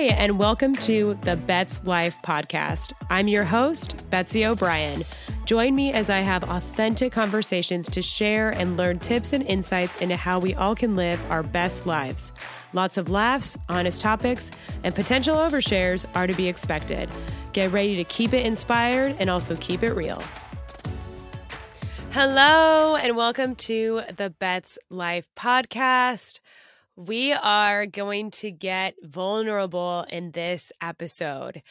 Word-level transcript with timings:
Hi, 0.00 0.06
and 0.06 0.38
welcome 0.38 0.74
to 0.76 1.18
the 1.20 1.36
Bet's 1.36 1.84
Life 1.84 2.16
podcast. 2.24 2.94
I'm 3.10 3.28
your 3.28 3.44
host, 3.44 4.08
Betsy 4.08 4.46
O'Brien. 4.46 5.04
Join 5.44 5.74
me 5.74 5.92
as 5.92 6.08
I 6.08 6.20
have 6.20 6.48
authentic 6.48 7.12
conversations 7.12 7.86
to 7.90 8.00
share 8.00 8.48
and 8.48 8.78
learn 8.78 8.98
tips 8.98 9.34
and 9.34 9.46
insights 9.46 9.96
into 9.98 10.16
how 10.16 10.38
we 10.38 10.54
all 10.54 10.74
can 10.74 10.96
live 10.96 11.20
our 11.30 11.42
best 11.42 11.84
lives. 11.84 12.32
Lots 12.72 12.96
of 12.96 13.10
laughs, 13.10 13.58
honest 13.68 14.00
topics, 14.00 14.50
and 14.84 14.94
potential 14.94 15.36
overshares 15.36 16.06
are 16.14 16.26
to 16.26 16.32
be 16.32 16.48
expected. 16.48 17.10
Get 17.52 17.70
ready 17.70 17.94
to 17.96 18.04
keep 18.04 18.32
it 18.32 18.46
inspired 18.46 19.16
and 19.18 19.28
also 19.28 19.54
keep 19.56 19.82
it 19.82 19.92
real. 19.92 20.22
Hello, 22.12 22.96
and 22.96 23.16
welcome 23.18 23.54
to 23.56 24.00
the 24.16 24.30
Bet's 24.30 24.78
Life 24.88 25.28
podcast. 25.36 26.39
We 27.00 27.32
are 27.32 27.86
going 27.86 28.30
to 28.32 28.50
get 28.50 28.94
vulnerable 29.02 30.04
in 30.10 30.32
this 30.32 30.70
episode. 30.82 31.62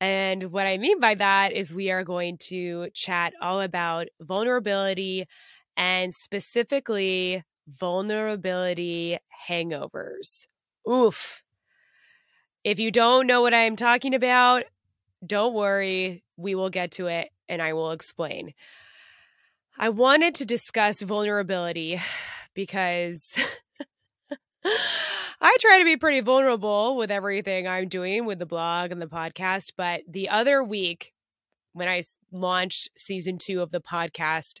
And 0.00 0.44
what 0.44 0.66
I 0.66 0.78
mean 0.78 0.98
by 0.98 1.14
that 1.16 1.52
is 1.52 1.74
we 1.74 1.90
are 1.90 2.04
going 2.04 2.38
to 2.48 2.88
chat 2.94 3.34
all 3.42 3.60
about 3.60 4.08
vulnerability 4.18 5.28
and 5.76 6.14
specifically 6.14 7.44
vulnerability 7.68 9.18
hangovers. 9.46 10.46
Oof. 10.90 11.42
If 12.64 12.78
you 12.78 12.90
don't 12.90 13.26
know 13.26 13.42
what 13.42 13.52
I'm 13.52 13.76
talking 13.76 14.14
about, 14.14 14.64
don't 15.24 15.52
worry. 15.52 16.24
We 16.38 16.54
will 16.54 16.70
get 16.70 16.92
to 16.92 17.08
it 17.08 17.28
and 17.46 17.60
I 17.60 17.74
will 17.74 17.90
explain. 17.90 18.54
I 19.76 19.90
wanted 19.90 20.34
to 20.36 20.46
discuss 20.46 21.02
vulnerability 21.02 22.00
because 22.54 23.34
I 25.40 25.56
try 25.60 25.78
to 25.78 25.84
be 25.84 25.96
pretty 25.96 26.20
vulnerable 26.20 26.96
with 26.96 27.10
everything 27.10 27.66
I'm 27.66 27.88
doing 27.88 28.26
with 28.26 28.38
the 28.38 28.46
blog 28.46 28.92
and 28.92 29.02
the 29.02 29.06
podcast. 29.06 29.72
But 29.76 30.02
the 30.08 30.28
other 30.28 30.62
week, 30.62 31.12
when 31.72 31.88
I 31.88 32.02
launched 32.30 32.90
season 32.96 33.38
two 33.38 33.60
of 33.60 33.70
the 33.70 33.80
podcast, 33.80 34.60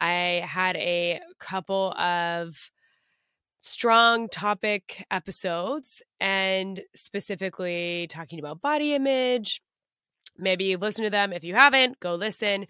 I 0.00 0.44
had 0.46 0.76
a 0.76 1.20
couple 1.38 1.92
of 1.94 2.70
strong 3.60 4.28
topic 4.28 5.04
episodes 5.10 6.02
and 6.20 6.80
specifically 6.94 8.06
talking 8.10 8.38
about 8.38 8.60
body 8.60 8.94
image. 8.94 9.62
Maybe 10.36 10.76
listen 10.76 11.04
to 11.04 11.10
them. 11.10 11.32
If 11.32 11.44
you 11.44 11.54
haven't, 11.54 12.00
go 12.00 12.14
listen. 12.14 12.66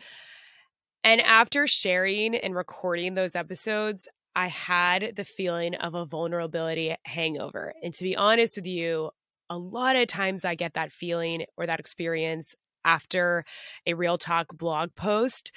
And 1.05 1.21
after 1.21 1.67
sharing 1.67 2.35
and 2.35 2.55
recording 2.55 3.15
those 3.15 3.35
episodes, 3.35 4.09
I 4.35 4.49
had 4.49 5.13
the 5.17 5.25
feeling 5.25 5.75
of 5.75 5.95
a 5.95 6.07
vulnerability 6.07 6.95
hangover. 7.05 7.75
And 7.83 7.93
to 7.95 8.05
be 8.05 8.17
honest 8.17 8.57
with 8.57 8.67
you, 8.67 9.11
a 9.51 9.59
lot 9.59 9.97
of 9.97 10.09
times 10.09 10.45
I 10.45 10.55
get 10.55 10.75
that 10.75 10.93
feeling 10.93 11.45
or 11.57 11.67
that 11.67 11.81
experience 11.81 12.55
after 12.85 13.45
a 13.87 13.95
Real 13.95 14.19
Talk 14.19 14.57
blog 14.57 14.95
post. 14.95 15.53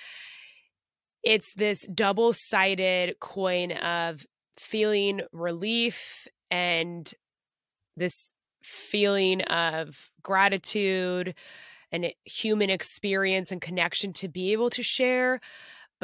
It's 1.23 1.53
this 1.55 1.87
double 1.87 2.33
sided 2.33 3.19
coin 3.19 3.71
of 3.71 4.25
feeling 4.57 5.21
relief 5.31 6.27
and 6.51 7.11
this 7.97 8.31
feeling 8.63 9.41
of 9.43 10.11
gratitude 10.21 11.35
and 11.91 12.11
human 12.25 12.69
experience 12.69 13.51
and 13.51 13.61
connection 13.61 14.11
to 14.13 14.27
be 14.27 14.51
able 14.51 14.69
to 14.71 14.83
share 14.83 15.39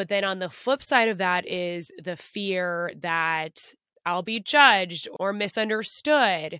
but 0.01 0.07
then 0.07 0.23
on 0.23 0.39
the 0.39 0.49
flip 0.49 0.81
side 0.81 1.09
of 1.09 1.19
that 1.19 1.47
is 1.47 1.91
the 2.03 2.15
fear 2.15 2.91
that 3.01 3.75
I'll 4.03 4.23
be 4.23 4.39
judged 4.39 5.07
or 5.19 5.31
misunderstood, 5.31 6.59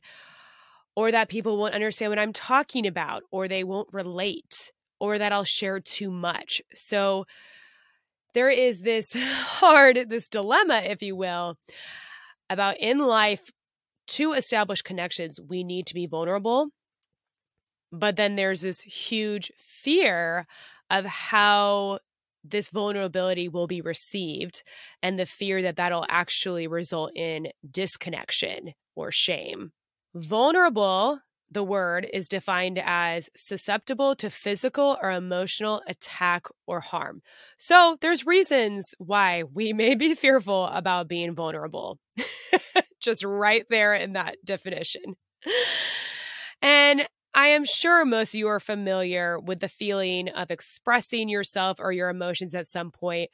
or 0.96 1.12
that 1.12 1.28
people 1.28 1.58
won't 1.58 1.74
understand 1.74 2.12
what 2.12 2.20
I'm 2.20 2.34
talking 2.34 2.86
about, 2.86 3.24
or 3.32 3.48
they 3.48 3.64
won't 3.64 3.92
relate, 3.92 4.72
or 5.00 5.18
that 5.18 5.34
I'll 5.34 5.44
share 5.44 5.80
too 5.80 6.12
much. 6.12 6.62
So 6.76 7.26
there 8.36 8.52
is 8.52 8.82
this 8.82 9.14
hard, 9.18 10.06
this 10.08 10.28
dilemma, 10.28 10.84
if 10.86 11.02
you 11.02 11.16
will, 11.16 11.58
about 12.48 12.78
in 12.78 13.00
life 13.00 13.42
to 14.10 14.34
establish 14.34 14.84
connections, 14.84 15.40
we 15.42 15.64
need 15.64 15.88
to 15.88 15.96
be 15.96 16.06
vulnerable. 16.06 16.68
But 17.92 18.18
then 18.18 18.36
there's 18.36 18.62
this 18.62 18.82
huge 18.82 19.52
fear 19.58 20.46
of 20.92 21.06
how 21.06 21.98
this 22.44 22.70
vulnerability 22.70 23.48
will 23.48 23.68
be 23.68 23.82
received 23.82 24.64
and 25.02 25.20
the 25.20 25.26
fear 25.26 25.62
that 25.62 25.76
that'll 25.76 26.06
actually 26.10 26.68
result 26.68 27.12
in 27.16 27.48
disconnection 27.70 28.74
or 28.96 29.12
shame. 29.12 29.72
Vulnerable, 30.14 31.20
the 31.50 31.64
word, 31.64 32.08
is 32.12 32.28
defined 32.28 32.80
as 32.84 33.30
susceptible 33.36 34.16
to 34.16 34.30
physical 34.30 34.98
or 35.02 35.12
emotional 35.12 35.82
attack 35.88 36.48
or 36.68 36.82
harm. 36.82 37.22
So 37.58 37.98
there's 38.02 38.26
reasons 38.26 38.94
why 38.98 39.44
we 39.44 39.74
may 39.82 39.96
be 39.96 40.16
fearful 40.16 40.66
about 40.66 41.08
being 41.08 41.36
vulnerable. 41.36 42.00
Just 43.02 43.24
right 43.24 43.66
there 43.70 43.94
in 43.94 44.14
that 44.14 44.38
definition. 44.46 45.16
And 46.62 47.08
I 47.34 47.48
am 47.48 47.64
sure 47.64 48.04
most 48.06 48.34
of 48.34 48.40
you 48.40 48.48
are 48.48 48.60
familiar 48.60 49.40
with 49.40 49.60
the 49.62 49.70
feeling 49.70 50.30
of 50.30 50.52
expressing 50.52 51.30
yourself 51.30 51.78
or 51.80 51.92
your 51.92 52.10
emotions 52.10 52.54
at 52.54 52.68
some 52.68 52.92
point 52.92 53.30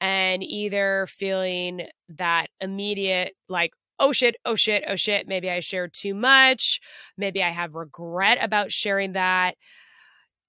and 0.00 0.42
either 0.42 1.06
feeling 1.08 1.86
that 2.08 2.48
immediate, 2.60 3.34
like, 3.48 3.72
oh 3.98 4.12
shit, 4.12 4.36
oh 4.44 4.54
shit, 4.54 4.84
oh 4.88 4.96
shit, 4.96 5.28
maybe 5.28 5.50
I 5.50 5.60
shared 5.60 5.92
too 5.94 6.14
much. 6.14 6.80
Maybe 7.16 7.42
I 7.42 7.50
have 7.50 7.74
regret 7.74 8.38
about 8.40 8.72
sharing 8.72 9.12
that. 9.12 9.54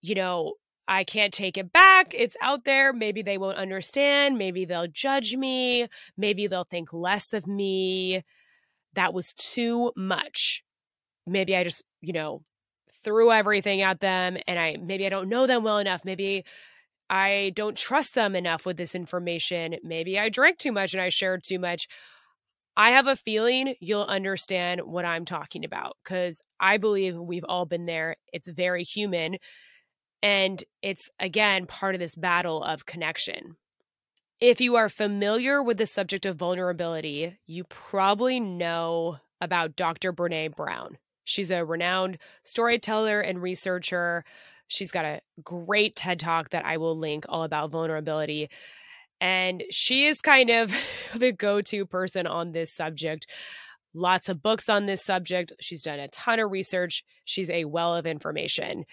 You 0.01 0.16
know, 0.16 0.53
I 0.88 1.03
can't 1.03 1.33
take 1.33 1.57
it 1.57 1.72
back. 1.72 2.13
It's 2.13 2.38
out 2.41 2.63
there. 2.63 2.94
Maybe 2.94 3.23
they 3.23 3.38
won't 3.38 3.57
understand. 3.57 4.38
Maybe 4.38 4.66
they'll 4.66 4.88
judge 4.88 5.35
me. 5.35 5.88
Maybe 6.17 6.47
they'll 6.47 6.63
think 6.63 6.94
less 6.94 7.33
of 7.33 7.47
me. 7.47 8.23
That 8.94 9.13
was 9.13 9.33
too 9.33 9.91
much. 9.95 10.63
Maybe 11.27 11.56
I 11.56 11.63
just, 11.63 11.83
you 12.01 12.13
know, 12.13 12.44
threw 13.05 13.31
everything 13.31 13.81
at 13.81 14.01
them 14.01 14.35
and 14.47 14.59
I 14.59 14.75
maybe 14.81 15.05
I 15.05 15.09
don't 15.09 15.29
know 15.29 15.47
them 15.47 15.63
well 15.63 15.77
enough. 15.77 16.03
Maybe 16.03 16.43
I 17.09 17.53
don't 17.55 17.77
trust 17.77 18.16
them 18.16 18.35
enough 18.35 18.66
with 18.66 18.77
this 18.77 18.95
information. 18.95 19.75
Maybe 19.83 20.19
I 20.19 20.29
drank 20.29 20.57
too 20.57 20.71
much 20.71 20.93
and 20.93 21.01
I 21.01 21.09
shared 21.09 21.44
too 21.44 21.59
much. 21.59 21.88
I 22.75 22.89
have 22.89 23.07
a 23.07 23.15
feeling 23.15 23.75
you'll 23.79 24.03
understand 24.03 24.81
what 24.81 25.05
I'm 25.05 25.23
talking 25.23 25.63
about 25.63 25.95
because 26.03 26.41
I 26.59 26.77
believe 26.77 27.15
we've 27.15 27.45
all 27.47 27.65
been 27.65 27.85
there. 27.85 28.17
It's 28.33 28.49
very 28.49 28.83
human. 28.83 29.38
And 30.21 30.61
it's, 30.81 31.09
again, 31.19 31.67
part 31.67 31.95
of 31.95 31.99
this 31.99 32.15
battle 32.15 32.63
of 32.63 32.85
connection. 32.85 33.55
If 34.41 34.59
you 34.59 34.75
are 34.75 34.89
familiar 34.89 35.63
with 35.63 35.77
the 35.77 35.85
subject 35.85 36.25
of 36.25 36.35
vulnerability, 36.35 37.38
you 37.45 37.63
probably 37.65 38.39
know 38.41 39.17
about 39.39 39.77
Dr. 39.77 40.11
Brene 40.11 40.55
Brown. 40.55 40.97
She's 41.25 41.52
a 41.52 41.66
renowned 41.66 42.19
storyteller 42.44 43.19
and 43.19 43.41
researcher. 43.41 44.24
She's 44.68 44.91
got 44.91 45.06
a 45.06 45.22
great 45.44 45.96
TED 45.96 46.19
talk 46.19 46.50
that 46.52 46.66
I 46.66 46.78
will 46.78 46.97
link 46.97 47.25
all 47.28 47.44
about 47.44 47.72
vulnerability. 47.72 48.50
And 49.19 49.63
she 49.72 50.06
is 50.06 50.22
kind 50.22 50.50
of 50.50 50.72
the 51.16 51.31
go 51.31 51.62
to 51.62 51.86
person 51.86 52.28
on 52.28 52.52
this 52.52 52.72
subject. 52.72 53.28
Lots 53.94 54.28
of 54.28 54.41
books 54.41 54.68
on 54.68 54.86
this 54.86 55.03
subject. 55.03 55.53
She's 55.59 55.81
done 55.81 56.00
a 56.00 56.08
ton 56.09 56.40
of 56.40 56.52
research. 56.52 57.03
She's 57.24 57.50
a 57.50 57.66
well 57.66 57.96
of 57.96 58.06
information. 58.06 58.86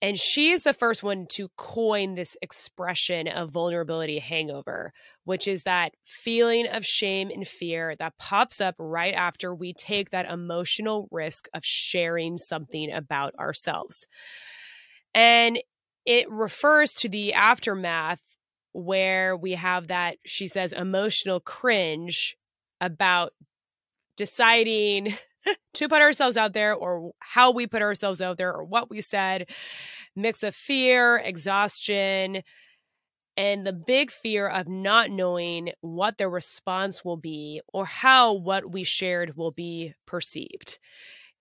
And 0.00 0.16
she 0.16 0.50
is 0.50 0.62
the 0.62 0.72
first 0.72 1.02
one 1.02 1.26
to 1.32 1.48
coin 1.56 2.14
this 2.14 2.36
expression 2.40 3.26
of 3.26 3.50
vulnerability 3.50 4.20
hangover, 4.20 4.92
which 5.24 5.48
is 5.48 5.64
that 5.64 5.92
feeling 6.06 6.68
of 6.68 6.84
shame 6.84 7.30
and 7.34 7.46
fear 7.46 7.96
that 7.98 8.16
pops 8.16 8.60
up 8.60 8.76
right 8.78 9.14
after 9.14 9.52
we 9.52 9.72
take 9.72 10.10
that 10.10 10.30
emotional 10.30 11.08
risk 11.10 11.48
of 11.52 11.62
sharing 11.64 12.38
something 12.38 12.92
about 12.92 13.34
ourselves. 13.40 14.06
And 15.14 15.58
it 16.06 16.30
refers 16.30 16.92
to 16.94 17.08
the 17.08 17.34
aftermath 17.34 18.20
where 18.72 19.36
we 19.36 19.52
have 19.54 19.88
that, 19.88 20.18
she 20.24 20.46
says, 20.46 20.72
emotional 20.72 21.40
cringe 21.40 22.36
about 22.80 23.32
deciding 24.16 25.16
to 25.74 25.88
put 25.88 26.02
ourselves 26.02 26.36
out 26.36 26.52
there 26.52 26.74
or 26.74 27.12
how 27.20 27.50
we 27.50 27.66
put 27.66 27.82
ourselves 27.82 28.20
out 28.20 28.38
there 28.38 28.52
or 28.52 28.64
what 28.64 28.90
we 28.90 29.00
said, 29.00 29.48
mix 30.16 30.42
of 30.42 30.54
fear, 30.54 31.18
exhaustion, 31.18 32.42
and 33.36 33.64
the 33.64 33.72
big 33.72 34.10
fear 34.10 34.48
of 34.48 34.66
not 34.66 35.10
knowing 35.10 35.70
what 35.80 36.18
the 36.18 36.28
response 36.28 37.04
will 37.04 37.16
be 37.16 37.60
or 37.72 37.86
how 37.86 38.32
what 38.32 38.72
we 38.72 38.82
shared 38.82 39.36
will 39.36 39.52
be 39.52 39.94
perceived. 40.06 40.78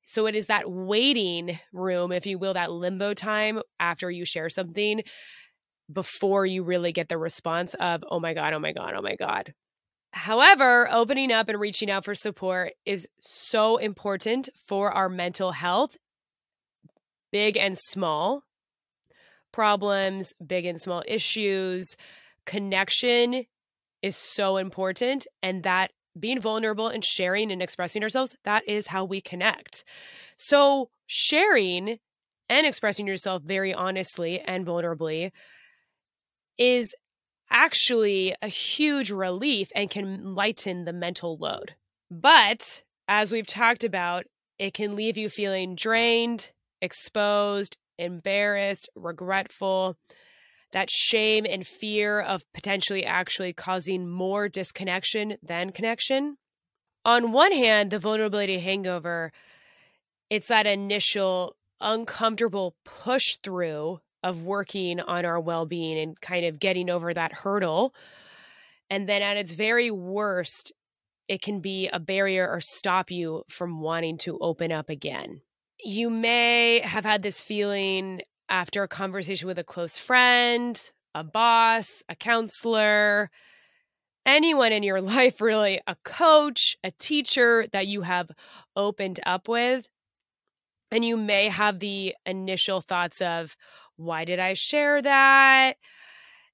So 0.06 0.28
it 0.28 0.36
is 0.36 0.46
that 0.46 0.72
waiting 0.72 1.60
room, 1.74 2.12
if 2.12 2.26
you 2.26 2.38
will, 2.38 2.54
that 2.54 2.72
limbo 2.72 3.14
time 3.14 3.62
after 3.80 4.10
you 4.12 4.26
share 4.26 4.50
something 4.50 5.02
before 5.92 6.46
you 6.46 6.64
really 6.64 6.92
get 6.92 7.10
the 7.10 7.18
response 7.18 7.74
of, 7.74 8.04
oh 8.10 8.20
my 8.20 8.34
God, 8.34 8.54
oh 8.54 8.60
my 8.60 8.74
God, 8.74 8.94
oh 8.96 9.02
my 9.02 9.16
God. 9.16 9.54
However, 10.12 10.90
opening 10.92 11.32
up 11.32 11.50
and 11.50 11.60
reaching 11.60 11.92
out 11.92 12.06
for 12.06 12.16
support 12.16 12.74
is 12.86 13.08
so 13.20 13.78
important 13.78 14.50
for 14.66 14.92
our 14.92 15.10
mental 15.10 15.52
health, 15.52 15.98
big 17.32 17.58
and 17.58 17.78
small 17.78 18.44
problems, 19.52 20.34
big 20.46 20.66
and 20.66 20.80
small 20.80 21.04
issues. 21.08 21.96
Connection 22.46 23.46
is 24.02 24.16
so 24.16 24.58
important, 24.58 25.28
and 25.42 25.64
that 25.64 25.92
being 26.20 26.40
vulnerable 26.40 26.88
and 26.88 27.04
sharing 27.04 27.52
and 27.52 27.62
expressing 27.62 28.04
ourselves, 28.04 28.36
that 28.44 28.68
is 28.68 28.88
how 28.88 29.06
we 29.06 29.22
connect. 29.22 29.84
So, 30.38 30.90
sharing 31.06 32.00
and 32.50 32.66
expressing 32.66 33.08
yourself 33.08 33.44
very 33.44 33.74
honestly 33.74 34.40
and 34.40 34.66
vulnerably 34.66 35.32
is 36.58 36.94
actually 37.50 38.36
a 38.42 38.48
huge 38.48 39.10
relief 39.12 39.70
and 39.76 39.90
can 39.90 40.36
lighten 40.36 40.86
the 40.86 40.94
mental 40.94 41.38
load. 41.38 41.76
But 42.10 42.84
as 43.08 43.32
we've 43.32 43.48
talked 43.48 43.84
about, 43.84 44.26
it 44.60 44.74
can 44.74 44.96
leave 44.96 45.18
you 45.18 45.30
feeling 45.30 45.76
drained, 45.76 46.52
exposed, 46.82 47.78
embarrassed, 47.98 48.90
regretful. 48.96 49.98
That 50.74 50.90
shame 50.90 51.46
and 51.46 51.66
fear 51.66 52.20
of 52.20 52.44
potentially 52.54 53.06
actually 53.06 53.54
causing 53.54 54.10
more 54.10 54.50
disconnection 54.50 55.38
than 55.42 55.72
connection. 55.72 56.38
On 57.06 57.32
one 57.32 57.54
hand, 57.54 57.92
the 57.92 58.00
vulnerability 58.00 58.60
hangover, 58.60 59.32
it's 60.30 60.48
that 60.48 60.68
initial 60.68 61.56
uncomfortable 61.80 62.76
push 62.84 63.38
through 63.44 64.02
of 64.28 64.44
working 64.44 65.00
on 65.00 65.24
our 65.24 65.40
well 65.40 65.66
being 65.66 65.98
and 65.98 66.20
kind 66.20 66.46
of 66.46 66.60
getting 66.60 66.90
over 66.90 67.14
that 67.14 67.32
hurdle. 67.32 67.94
And 68.90 69.08
then 69.08 69.22
at 69.22 69.38
its 69.38 69.54
very 69.54 69.90
worst, 69.90 70.74
it 71.30 71.42
can 71.42 71.62
be 71.62 71.88
a 71.88 72.00
barrier 72.00 72.50
or 72.50 72.60
stop 72.60 73.10
you 73.10 73.44
from 73.50 73.80
wanting 73.80 74.18
to 74.20 74.38
open 74.40 74.72
up 74.72 74.90
again. 74.90 75.42
You 75.80 76.10
may 76.10 76.82
have 76.84 77.06
had 77.06 77.24
this 77.24 77.40
feeling 77.40 78.22
after 78.50 78.84
a 78.84 78.88
conversation 78.88 79.48
with 79.48 79.60
a 79.60 79.64
close 79.64 79.98
friend, 79.98 80.82
a 81.16 81.24
boss, 81.24 82.04
a 82.10 82.16
counselor, 82.16 83.30
anyone 84.26 84.74
in 84.74 84.84
your 84.84 85.02
life, 85.16 85.40
really, 85.40 85.80
a 85.88 85.96
coach, 86.04 86.76
a 86.84 86.92
teacher 86.92 87.66
that 87.72 87.88
you 87.88 88.02
have 88.02 88.30
opened 88.76 89.22
up 89.26 89.48
with. 89.48 89.88
And 90.92 91.04
you 91.04 91.18
may 91.18 91.50
have 91.50 91.80
the 91.80 92.16
initial 92.26 92.82
thoughts 92.82 93.22
of, 93.22 93.56
why 93.98 94.26
did 94.26 94.40
I 94.40 94.54
share 94.54 95.02
that? 95.02 95.76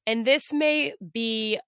And 0.08 0.26
this 0.26 0.52
may 0.52 0.94
be 1.12 1.60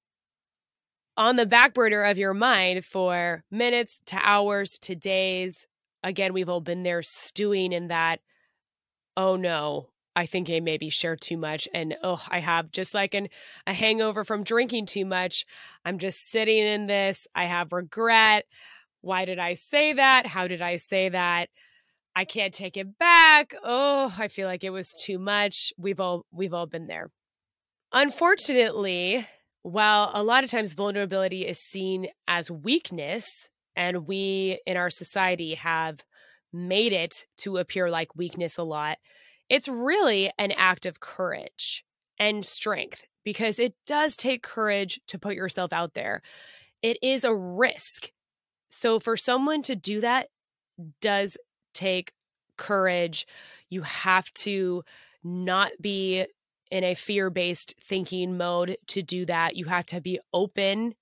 on 1.17 1.35
the 1.35 1.45
back 1.45 1.73
burner 1.73 2.03
of 2.03 2.17
your 2.17 2.33
mind 2.33 2.83
for 2.83 3.43
minutes 3.51 4.01
to 4.07 4.17
hours 4.21 4.77
to 4.79 4.95
days. 4.95 5.67
Again, 6.03 6.33
we've 6.33 6.49
all 6.49 6.61
been 6.61 6.83
there 6.83 7.01
stewing 7.01 7.71
in 7.71 7.87
that, 7.87 8.19
oh 9.15 9.35
no, 9.35 9.89
I 10.15 10.25
think 10.25 10.49
I 10.49 10.59
maybe 10.59 10.89
shared 10.89 11.21
too 11.21 11.37
much. 11.37 11.67
And 11.73 11.95
oh, 12.03 12.21
I 12.29 12.39
have 12.39 12.71
just 12.71 12.93
like 12.93 13.13
an, 13.13 13.29
a 13.67 13.73
hangover 13.73 14.23
from 14.23 14.43
drinking 14.43 14.87
too 14.87 15.05
much. 15.05 15.45
I'm 15.83 15.99
just 15.99 16.29
sitting 16.29 16.59
in 16.59 16.87
this. 16.87 17.27
I 17.35 17.45
have 17.45 17.73
regret. 17.73 18.45
Why 19.01 19.25
did 19.25 19.39
I 19.39 19.53
say 19.53 19.93
that? 19.93 20.25
How 20.25 20.47
did 20.47 20.61
I 20.61 20.77
say 20.77 21.09
that? 21.09 21.49
I 22.15 22.25
can't 22.25 22.53
take 22.53 22.77
it 22.77 22.97
back. 22.97 23.53
Oh, 23.63 24.13
I 24.17 24.29
feel 24.29 24.47
like 24.47 24.63
it 24.63 24.69
was 24.69 24.91
too 25.03 25.19
much. 25.19 25.73
We've 25.77 25.99
all 25.99 26.25
we've 26.31 26.53
all 26.53 26.65
been 26.65 26.87
there. 26.87 27.11
Unfortunately, 27.91 29.27
while 29.63 30.11
a 30.13 30.23
lot 30.23 30.43
of 30.43 30.51
times 30.51 30.73
vulnerability 30.73 31.45
is 31.45 31.59
seen 31.59 32.07
as 32.27 32.49
weakness 32.49 33.49
and 33.75 34.07
we 34.07 34.59
in 34.65 34.77
our 34.77 34.89
society 34.89 35.55
have 35.55 35.99
made 36.53 36.93
it 36.93 37.25
to 37.39 37.57
appear 37.57 37.89
like 37.89 38.15
weakness 38.15 38.57
a 38.57 38.63
lot, 38.63 38.97
it's 39.49 39.67
really 39.67 40.31
an 40.37 40.51
act 40.51 40.85
of 40.85 40.99
courage 40.99 41.83
and 42.17 42.45
strength 42.45 43.03
because 43.25 43.59
it 43.59 43.73
does 43.85 44.15
take 44.15 44.43
courage 44.43 45.01
to 45.07 45.19
put 45.19 45.35
yourself 45.35 45.73
out 45.73 45.93
there. 45.95 46.21
It 46.81 46.97
is 47.01 47.23
a 47.23 47.35
risk. 47.35 48.11
So 48.69 48.99
for 48.99 49.17
someone 49.17 49.61
to 49.63 49.75
do 49.75 50.01
that 50.01 50.27
does 51.01 51.37
take 51.75 52.11
courage. 52.57 53.27
You 53.69 53.83
have 53.83 54.33
to 54.33 54.83
not 55.23 55.71
be 55.79 56.25
in 56.71 56.83
a 56.83 56.95
fear 56.95 57.29
based 57.29 57.75
thinking 57.81 58.37
mode 58.37 58.77
to 58.87 59.01
do 59.01 59.25
that. 59.25 59.55
You 59.55 59.65
have 59.65 59.85
to 59.87 60.01
be 60.01 60.19
open. 60.33 60.95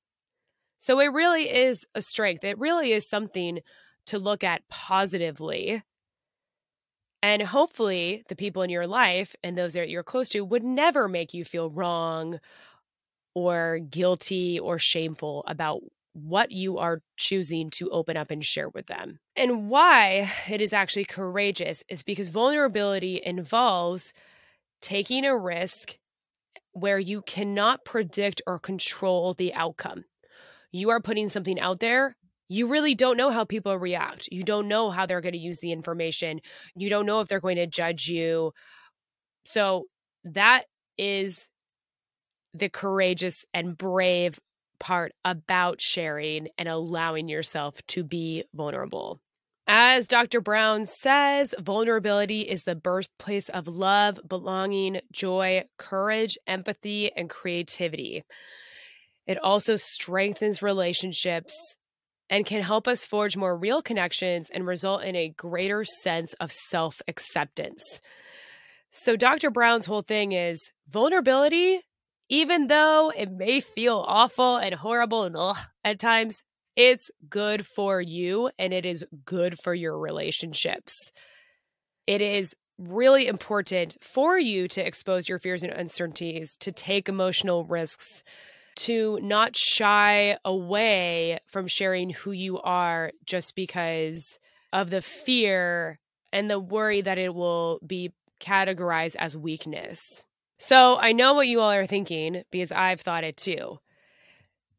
So 0.78 1.00
it 1.00 1.14
really 1.14 1.52
is 1.52 1.86
a 1.96 2.02
strength. 2.02 2.44
It 2.44 2.60
really 2.60 2.92
is 2.92 3.08
something 3.08 3.60
to 4.08 4.20
look 4.20 4.44
at 4.44 4.68
positively. 4.70 5.82
And 7.22 7.42
hopefully, 7.42 8.24
the 8.28 8.36
people 8.36 8.64
in 8.64 8.70
your 8.70 8.86
life 8.86 9.34
and 9.44 9.58
those 9.58 9.74
that 9.74 9.88
you're 9.88 10.04
close 10.04 10.28
to 10.30 10.42
would 10.42 10.64
never 10.64 11.08
make 11.08 11.34
you 11.34 11.46
feel 11.46 11.70
wrong 11.70 12.40
or 13.34 13.80
guilty 13.80 14.60
or 14.60 14.78
shameful 14.78 15.46
about 15.48 15.82
what 16.14 16.52
you 16.52 16.78
are 16.78 17.02
choosing 17.18 17.70
to 17.72 17.90
open 17.90 18.16
up 18.16 18.32
and 18.32 18.46
share 18.46 18.70
with 18.70 18.86
them. 18.88 19.20
And 19.36 19.70
why 19.70 20.32
it 20.48 20.62
is 20.62 20.72
actually 20.72 21.06
courageous 21.06 21.84
is 21.90 22.04
because 22.04 22.30
vulnerability 22.30 23.22
involves 23.24 24.14
taking 24.82 25.26
a 25.26 25.36
risk 25.36 25.98
where 26.72 27.00
you 27.00 27.22
cannot 27.24 27.86
predict 27.86 28.42
or 28.46 28.60
control 28.60 29.34
the 29.34 29.54
outcome. 29.54 30.06
You 30.72 30.90
are 30.90 31.00
putting 31.00 31.30
something 31.30 31.60
out 31.60 31.80
there. 31.80 32.16
You 32.50 32.68
really 32.68 32.94
don't 32.94 33.18
know 33.18 33.32
how 33.32 33.46
people 33.46 33.78
react. 33.78 34.28
You 34.32 34.44
don't 34.44 34.68
know 34.68 34.92
how 34.92 35.06
they're 35.06 35.22
going 35.22 35.34
to 35.34 35.40
use 35.40 35.60
the 35.60 35.72
information. 35.72 36.42
You 36.76 36.90
don't 36.90 37.06
know 37.06 37.22
if 37.22 37.28
they're 37.28 37.40
going 37.40 37.56
to 37.56 37.68
judge 37.68 38.08
you. 38.08 38.52
So, 39.46 39.86
that 40.26 40.64
is 40.98 41.50
the 42.54 42.70
courageous 42.70 43.46
and 43.54 43.78
brave 43.78 44.40
part 44.84 45.14
about 45.24 45.82
sharing 45.82 46.50
and 46.58 46.68
allowing 46.68 47.30
yourself 47.30 47.76
to 47.88 48.04
be 48.04 48.44
vulnerable. 48.54 49.22
As 49.66 50.08
Dr. 50.08 50.42
Brown 50.42 50.86
says, 50.86 51.56
vulnerability 51.58 52.42
is 52.42 52.64
the 52.64 52.76
birthplace 52.76 53.48
of 53.48 53.70
love, 53.70 54.20
belonging, 54.28 55.00
joy, 55.10 55.64
courage, 55.78 56.38
empathy, 56.48 57.14
and 57.16 57.30
creativity. 57.30 58.26
It 59.26 59.38
also 59.42 59.78
strengthens 59.78 60.62
relationships 60.62 61.56
and 62.30 62.46
can 62.46 62.62
help 62.62 62.86
us 62.86 63.06
forge 63.06 63.38
more 63.38 63.58
real 63.58 63.82
connections 63.82 64.50
and 64.54 64.68
result 64.68 65.04
in 65.04 65.16
a 65.16 65.30
greater 65.30 65.86
sense 65.86 66.34
of 66.42 66.52
self 66.52 67.02
acceptance. 67.08 68.02
So, 68.92 69.16
Dr. 69.16 69.50
Brown's 69.50 69.86
whole 69.86 70.02
thing 70.02 70.34
is 70.34 70.60
vulnerability 70.90 71.80
even 72.30 72.68
though 72.68 73.12
it 73.16 73.32
may 73.32 73.60
feel 73.60 74.04
awful 74.08 74.58
and 74.58 74.74
horrible 74.74 75.24
and 75.24 75.36
ugh, 75.38 75.58
at 75.84 76.00
times, 76.00 76.42
it's 76.76 77.12
good 77.30 77.66
for 77.66 78.02
you 78.02 78.50
and 78.58 78.74
it 78.74 78.86
is 78.86 79.06
good 79.26 79.60
for 79.60 79.74
your 79.74 79.98
relationships. 79.98 81.12
It 82.08 82.22
is 82.22 82.56
really 82.78 83.28
important 83.28 83.98
for 84.02 84.38
you 84.40 84.68
to 84.70 84.86
expose 84.86 85.30
your 85.30 85.40
fears 85.40 85.64
and 85.64 85.72
uncertainties, 85.72 86.56
to 86.58 86.72
take 86.72 87.08
emotional 87.08 87.66
risks, 87.66 88.24
to 88.76 89.20
not 89.22 89.56
shy 89.56 90.38
away 90.44 91.40
from 91.48 91.68
sharing 91.68 92.10
who 92.10 92.32
you 92.32 92.60
are 92.60 93.12
just 93.26 93.56
because 93.56 94.40
of 94.72 94.90
the 94.90 95.02
fear 95.02 96.00
and 96.32 96.50
the 96.50 96.60
worry 96.60 97.02
that 97.02 97.20
it 97.20 97.34
will 97.34 97.80
be 97.86 98.12
categorized 98.40 99.16
as 99.18 99.38
weakness. 99.38 100.24
So 100.66 100.98
I 100.98 101.12
know 101.12 101.34
what 101.34 101.50
you 101.50 101.60
all 101.60 101.74
are 101.74 101.86
thinking 101.86 102.44
because 102.50 102.72
I've 102.72 103.02
thought 103.02 103.26
it 103.26 103.36
too. 103.36 103.80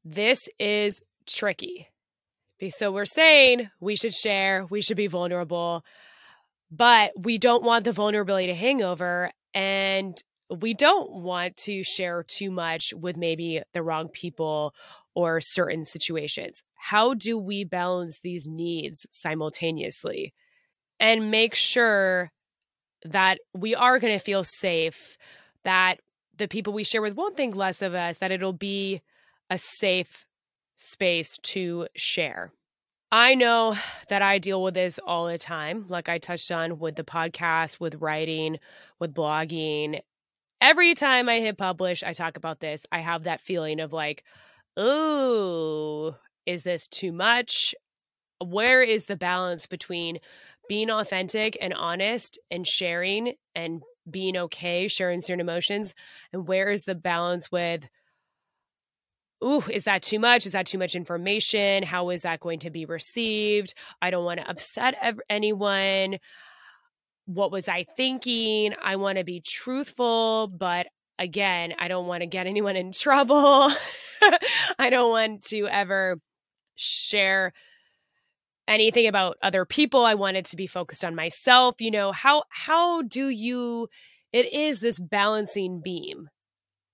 This 0.02 0.48
is 0.58 1.02
tricky. 1.26 1.88
So 2.70 2.90
we're 2.90 3.04
saying 3.04 3.68
we 3.80 3.94
should 3.94 4.14
share, 4.14 4.64
we 4.70 4.80
should 4.80 4.96
be 4.96 5.08
vulnerable, 5.08 5.84
but 6.70 7.12
we 7.18 7.36
don't 7.36 7.62
want 7.62 7.84
the 7.84 7.92
vulnerability 7.92 8.46
to 8.46 8.54
hangover 8.54 9.30
and 9.52 10.16
we 10.48 10.72
don't 10.72 11.16
want 11.16 11.58
to 11.58 11.84
share 11.84 12.24
too 12.26 12.50
much 12.50 12.94
with 12.94 13.18
maybe 13.18 13.60
the 13.74 13.82
wrong 13.82 14.08
people 14.08 14.72
or 15.14 15.38
certain 15.42 15.84
situations. 15.84 16.62
How 16.76 17.12
do 17.12 17.36
we 17.36 17.62
balance 17.62 18.20
these 18.20 18.46
needs 18.46 19.06
simultaneously 19.10 20.32
and 20.98 21.30
make 21.30 21.54
sure 21.54 22.32
that 23.04 23.38
we 23.52 23.74
are 23.74 23.98
going 23.98 24.18
to 24.18 24.24
feel 24.24 24.44
safe 24.44 25.18
that 25.64 26.00
the 26.36 26.48
people 26.48 26.72
we 26.72 26.84
share 26.84 27.02
with 27.02 27.14
won't 27.14 27.36
think 27.36 27.56
less 27.56 27.82
of 27.82 27.94
us, 27.94 28.18
that 28.18 28.30
it'll 28.30 28.52
be 28.52 29.02
a 29.50 29.58
safe 29.58 30.26
space 30.74 31.38
to 31.38 31.86
share. 31.94 32.52
I 33.12 33.36
know 33.36 33.76
that 34.08 34.22
I 34.22 34.38
deal 34.38 34.62
with 34.62 34.74
this 34.74 34.98
all 35.06 35.26
the 35.26 35.38
time, 35.38 35.86
like 35.88 36.08
I 36.08 36.18
touched 36.18 36.50
on 36.50 36.80
with 36.80 36.96
the 36.96 37.04
podcast, 37.04 37.78
with 37.78 37.94
writing, 37.96 38.58
with 38.98 39.14
blogging. 39.14 40.00
Every 40.60 40.94
time 40.94 41.28
I 41.28 41.38
hit 41.38 41.56
publish, 41.56 42.02
I 42.02 42.12
talk 42.12 42.36
about 42.36 42.58
this. 42.58 42.84
I 42.90 42.98
have 42.98 43.24
that 43.24 43.40
feeling 43.40 43.80
of 43.80 43.92
like, 43.92 44.24
oh, 44.76 46.16
is 46.46 46.64
this 46.64 46.88
too 46.88 47.12
much? 47.12 47.74
Where 48.44 48.82
is 48.82 49.04
the 49.04 49.16
balance 49.16 49.66
between 49.66 50.18
being 50.68 50.90
authentic 50.90 51.56
and 51.60 51.72
honest 51.72 52.38
and 52.50 52.66
sharing 52.66 53.34
and 53.54 53.82
being 54.08 54.36
okay, 54.36 54.88
sharing 54.88 55.20
certain 55.20 55.40
emotions? 55.40 55.94
And 56.32 56.46
where 56.46 56.70
is 56.70 56.82
the 56.82 56.94
balance 56.94 57.50
with, 57.50 57.88
ooh, 59.42 59.62
is 59.70 59.84
that 59.84 60.02
too 60.02 60.18
much? 60.18 60.46
Is 60.46 60.52
that 60.52 60.66
too 60.66 60.78
much 60.78 60.94
information? 60.94 61.82
How 61.82 62.10
is 62.10 62.22
that 62.22 62.40
going 62.40 62.60
to 62.60 62.70
be 62.70 62.86
received? 62.86 63.74
I 64.00 64.10
don't 64.10 64.24
want 64.24 64.40
to 64.40 64.48
upset 64.48 64.94
anyone. 65.28 66.18
What 67.26 67.52
was 67.52 67.68
I 67.68 67.86
thinking? 67.96 68.74
I 68.82 68.96
want 68.96 69.18
to 69.18 69.24
be 69.24 69.40
truthful, 69.40 70.48
but 70.48 70.86
again, 71.18 71.74
I 71.78 71.88
don't 71.88 72.06
want 72.06 72.20
to 72.20 72.26
get 72.26 72.46
anyone 72.46 72.76
in 72.76 72.92
trouble. 72.92 73.72
I 74.78 74.90
don't 74.90 75.10
want 75.10 75.42
to 75.44 75.66
ever 75.68 76.18
share 76.76 77.52
anything 78.66 79.06
about 79.06 79.36
other 79.42 79.64
people. 79.64 80.04
I 80.04 80.14
wanted 80.14 80.46
to 80.46 80.56
be 80.56 80.66
focused 80.66 81.04
on 81.04 81.14
myself. 81.14 81.76
You 81.80 81.90
know, 81.90 82.12
how 82.12 82.44
how 82.48 83.02
do 83.02 83.28
you 83.28 83.88
it 84.32 84.52
is 84.52 84.80
this 84.80 84.98
balancing 84.98 85.80
beam 85.82 86.28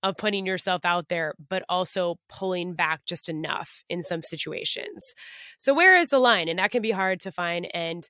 of 0.03 0.17
putting 0.17 0.45
yourself 0.45 0.81
out 0.83 1.09
there, 1.09 1.33
but 1.49 1.63
also 1.69 2.15
pulling 2.29 2.73
back 2.73 3.01
just 3.05 3.29
enough 3.29 3.83
in 3.89 4.01
some 4.01 4.21
situations. 4.21 5.13
So, 5.59 5.73
where 5.73 5.97
is 5.97 6.09
the 6.09 6.19
line? 6.19 6.47
And 6.47 6.59
that 6.59 6.71
can 6.71 6.81
be 6.81 6.91
hard 6.91 7.19
to 7.21 7.31
find. 7.31 7.67
And 7.73 8.07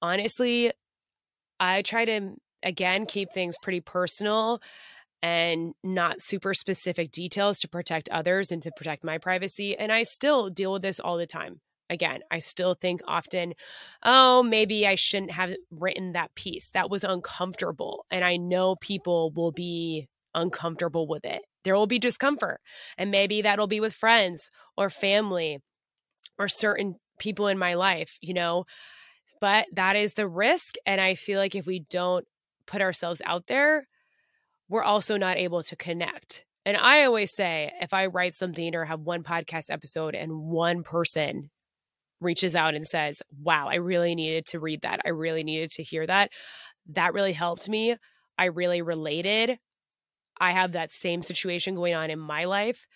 honestly, 0.00 0.72
I 1.58 1.82
try 1.82 2.04
to, 2.04 2.30
again, 2.62 3.06
keep 3.06 3.32
things 3.32 3.56
pretty 3.62 3.80
personal 3.80 4.60
and 5.22 5.72
not 5.82 6.20
super 6.20 6.52
specific 6.52 7.10
details 7.10 7.58
to 7.60 7.68
protect 7.68 8.08
others 8.10 8.52
and 8.52 8.62
to 8.62 8.70
protect 8.76 9.04
my 9.04 9.18
privacy. 9.18 9.76
And 9.76 9.90
I 9.90 10.02
still 10.02 10.50
deal 10.50 10.72
with 10.72 10.82
this 10.82 11.00
all 11.00 11.16
the 11.16 11.26
time. 11.26 11.60
Again, 11.90 12.20
I 12.30 12.38
still 12.38 12.74
think 12.74 13.02
often, 13.06 13.54
oh, 14.02 14.42
maybe 14.42 14.86
I 14.86 14.94
shouldn't 14.94 15.32
have 15.32 15.54
written 15.70 16.12
that 16.12 16.34
piece. 16.34 16.70
That 16.70 16.90
was 16.90 17.04
uncomfortable. 17.04 18.06
And 18.10 18.24
I 18.24 18.36
know 18.36 18.76
people 18.76 19.32
will 19.32 19.52
be 19.52 20.08
uncomfortable 20.34 21.06
with 21.06 21.24
it. 21.24 21.42
There 21.62 21.74
will 21.74 21.86
be 21.86 21.98
discomfort. 21.98 22.60
And 22.96 23.10
maybe 23.10 23.42
that'll 23.42 23.66
be 23.66 23.80
with 23.80 23.94
friends 23.94 24.50
or 24.76 24.90
family 24.90 25.58
or 26.38 26.48
certain 26.48 26.96
people 27.18 27.48
in 27.48 27.58
my 27.58 27.74
life, 27.74 28.18
you 28.20 28.34
know. 28.34 28.64
But 29.40 29.66
that 29.74 29.96
is 29.96 30.14
the 30.14 30.28
risk. 30.28 30.76
And 30.86 31.00
I 31.00 31.14
feel 31.14 31.38
like 31.38 31.54
if 31.54 31.66
we 31.66 31.84
don't 31.90 32.26
put 32.66 32.82
ourselves 32.82 33.20
out 33.24 33.46
there, 33.46 33.86
we're 34.68 34.82
also 34.82 35.16
not 35.16 35.36
able 35.36 35.62
to 35.64 35.76
connect. 35.76 36.44
And 36.66 36.76
I 36.76 37.04
always 37.04 37.34
say 37.34 37.72
if 37.80 37.92
I 37.92 38.06
write 38.06 38.34
something 38.34 38.74
or 38.74 38.86
have 38.86 39.00
one 39.00 39.22
podcast 39.22 39.70
episode 39.70 40.14
and 40.14 40.32
one 40.32 40.82
person 40.82 41.50
reaches 42.24 42.56
out 42.56 42.74
and 42.74 42.86
says, 42.86 43.22
Wow, 43.42 43.68
I 43.68 43.76
really 43.76 44.14
needed 44.14 44.46
to 44.46 44.60
read 44.60 44.82
that. 44.82 45.00
I 45.04 45.10
really 45.10 45.44
needed 45.44 45.70
to 45.72 45.82
hear 45.82 46.06
that. 46.06 46.30
That 46.88 47.14
really 47.14 47.32
helped 47.32 47.68
me. 47.68 47.96
I 48.38 48.46
really 48.46 48.82
related. 48.82 49.58
I 50.40 50.52
have 50.52 50.72
that 50.72 50.90
same 50.90 51.22
situation 51.22 51.74
going 51.74 51.94
on 51.94 52.10
in 52.10 52.18
my 52.18 52.44
life, 52.44 52.86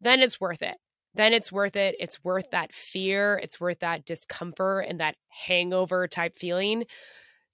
then 0.00 0.20
it's 0.20 0.40
worth 0.40 0.62
it. 0.62 0.76
Then 1.14 1.32
it's 1.32 1.50
worth 1.50 1.74
it. 1.76 1.96
It's 1.98 2.22
worth 2.22 2.50
that 2.52 2.72
fear. 2.72 3.40
It's 3.42 3.60
worth 3.60 3.80
that 3.80 4.04
discomfort 4.04 4.86
and 4.88 5.00
that 5.00 5.16
hangover 5.28 6.06
type 6.06 6.36
feeling 6.36 6.84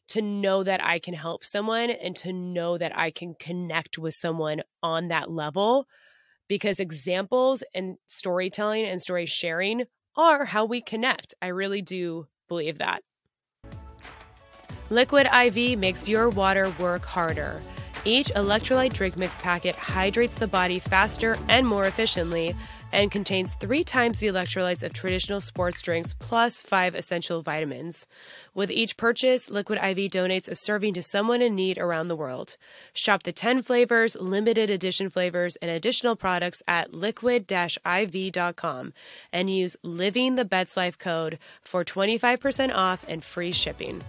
to 0.08 0.20
know 0.20 0.62
that 0.62 0.84
I 0.84 0.98
can 0.98 1.14
help 1.14 1.44
someone 1.44 1.90
and 1.90 2.14
to 2.16 2.32
know 2.32 2.76
that 2.76 2.96
I 2.96 3.10
can 3.10 3.34
connect 3.38 3.96
with 3.96 4.14
someone 4.14 4.62
on 4.82 5.08
that 5.08 5.30
level 5.30 5.86
because 6.48 6.78
examples 6.78 7.62
and 7.74 7.96
storytelling 8.06 8.84
and 8.84 9.00
story 9.00 9.24
sharing 9.24 9.84
are 10.16 10.44
how 10.44 10.64
we 10.64 10.80
connect. 10.80 11.34
I 11.42 11.48
really 11.48 11.82
do 11.82 12.26
believe 12.48 12.78
that. 12.78 13.02
Liquid 14.90 15.26
IV 15.26 15.78
makes 15.78 16.08
your 16.08 16.28
water 16.28 16.72
work 16.78 17.04
harder. 17.04 17.60
Each 18.06 18.28
electrolyte 18.28 18.92
drink 18.92 19.16
mix 19.16 19.34
packet 19.38 19.74
hydrates 19.76 20.34
the 20.34 20.46
body 20.46 20.78
faster 20.78 21.38
and 21.48 21.66
more 21.66 21.86
efficiently 21.86 22.54
and 22.92 23.10
contains 23.10 23.54
three 23.54 23.82
times 23.82 24.20
the 24.20 24.26
electrolytes 24.26 24.82
of 24.82 24.92
traditional 24.92 25.40
sports 25.40 25.80
drinks 25.80 26.14
plus 26.18 26.60
five 26.60 26.94
essential 26.94 27.40
vitamins. 27.40 28.06
With 28.52 28.70
each 28.70 28.98
purchase, 28.98 29.48
Liquid 29.48 29.78
IV 29.78 30.10
donates 30.10 30.48
a 30.50 30.54
serving 30.54 30.92
to 30.94 31.02
someone 31.02 31.40
in 31.40 31.54
need 31.54 31.78
around 31.78 32.08
the 32.08 32.16
world. 32.16 32.58
Shop 32.92 33.22
the 33.22 33.32
10 33.32 33.62
flavors, 33.62 34.16
limited 34.20 34.68
edition 34.68 35.08
flavors, 35.08 35.56
and 35.56 35.70
additional 35.70 36.14
products 36.14 36.62
at 36.68 36.92
liquid 36.92 37.50
IV.com 37.50 38.92
and 39.32 39.50
use 39.50 39.76
Living 39.82 40.34
the 40.34 40.44
Bet's 40.44 40.76
Life 40.76 40.98
code 40.98 41.38
for 41.62 41.84
25% 41.84 42.74
off 42.74 43.06
and 43.08 43.24
free 43.24 43.52
shipping. 43.52 44.02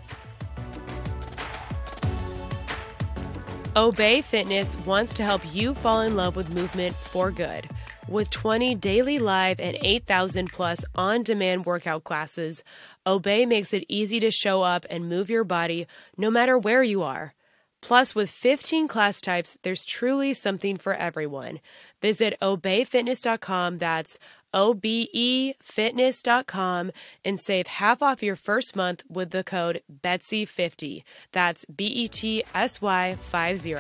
Obé 3.75 4.23
Fitness 4.23 4.77
wants 4.85 5.13
to 5.15 5.23
help 5.23 5.41
you 5.53 5.73
fall 5.73 5.99
in 5.99 6.15
love 6.15 6.37
with 6.37 6.55
movement 6.55 6.95
for 6.95 7.29
good. 7.29 7.69
With 8.07 8.29
20 8.29 8.73
daily 8.75 9.19
live 9.19 9.59
and 9.59 9.77
8,000 9.81 10.49
plus 10.49 10.85
on 10.95 11.23
demand 11.23 11.65
workout 11.65 12.05
classes, 12.05 12.63
Obé 13.05 13.45
makes 13.45 13.73
it 13.73 13.83
easy 13.89 14.21
to 14.21 14.31
show 14.31 14.61
up 14.61 14.85
and 14.89 15.09
move 15.09 15.29
your 15.29 15.43
body 15.43 15.87
no 16.15 16.31
matter 16.31 16.57
where 16.57 16.83
you 16.83 17.03
are. 17.03 17.33
Plus, 17.81 18.15
with 18.15 18.31
15 18.31 18.87
class 18.87 19.19
types, 19.19 19.57
there's 19.63 19.83
truly 19.83 20.33
something 20.33 20.77
for 20.77 20.93
everyone. 20.93 21.59
Visit 22.05 22.37
obefitness.com. 22.39 23.79
That's 23.79 24.19
obefitness.com 24.53 26.91
and 27.25 27.41
save 27.41 27.65
half 27.65 28.03
off 28.03 28.21
your 28.21 28.35
first 28.35 28.75
month 28.75 29.01
with 29.09 29.31
the 29.31 29.43
code 29.43 29.81
BETSY50. 30.03 31.01
That's 31.31 31.65
B 31.65 31.87
E 31.87 32.07
T 32.07 32.43
S 32.53 32.79
Y 32.79 33.15
50. 33.15 33.75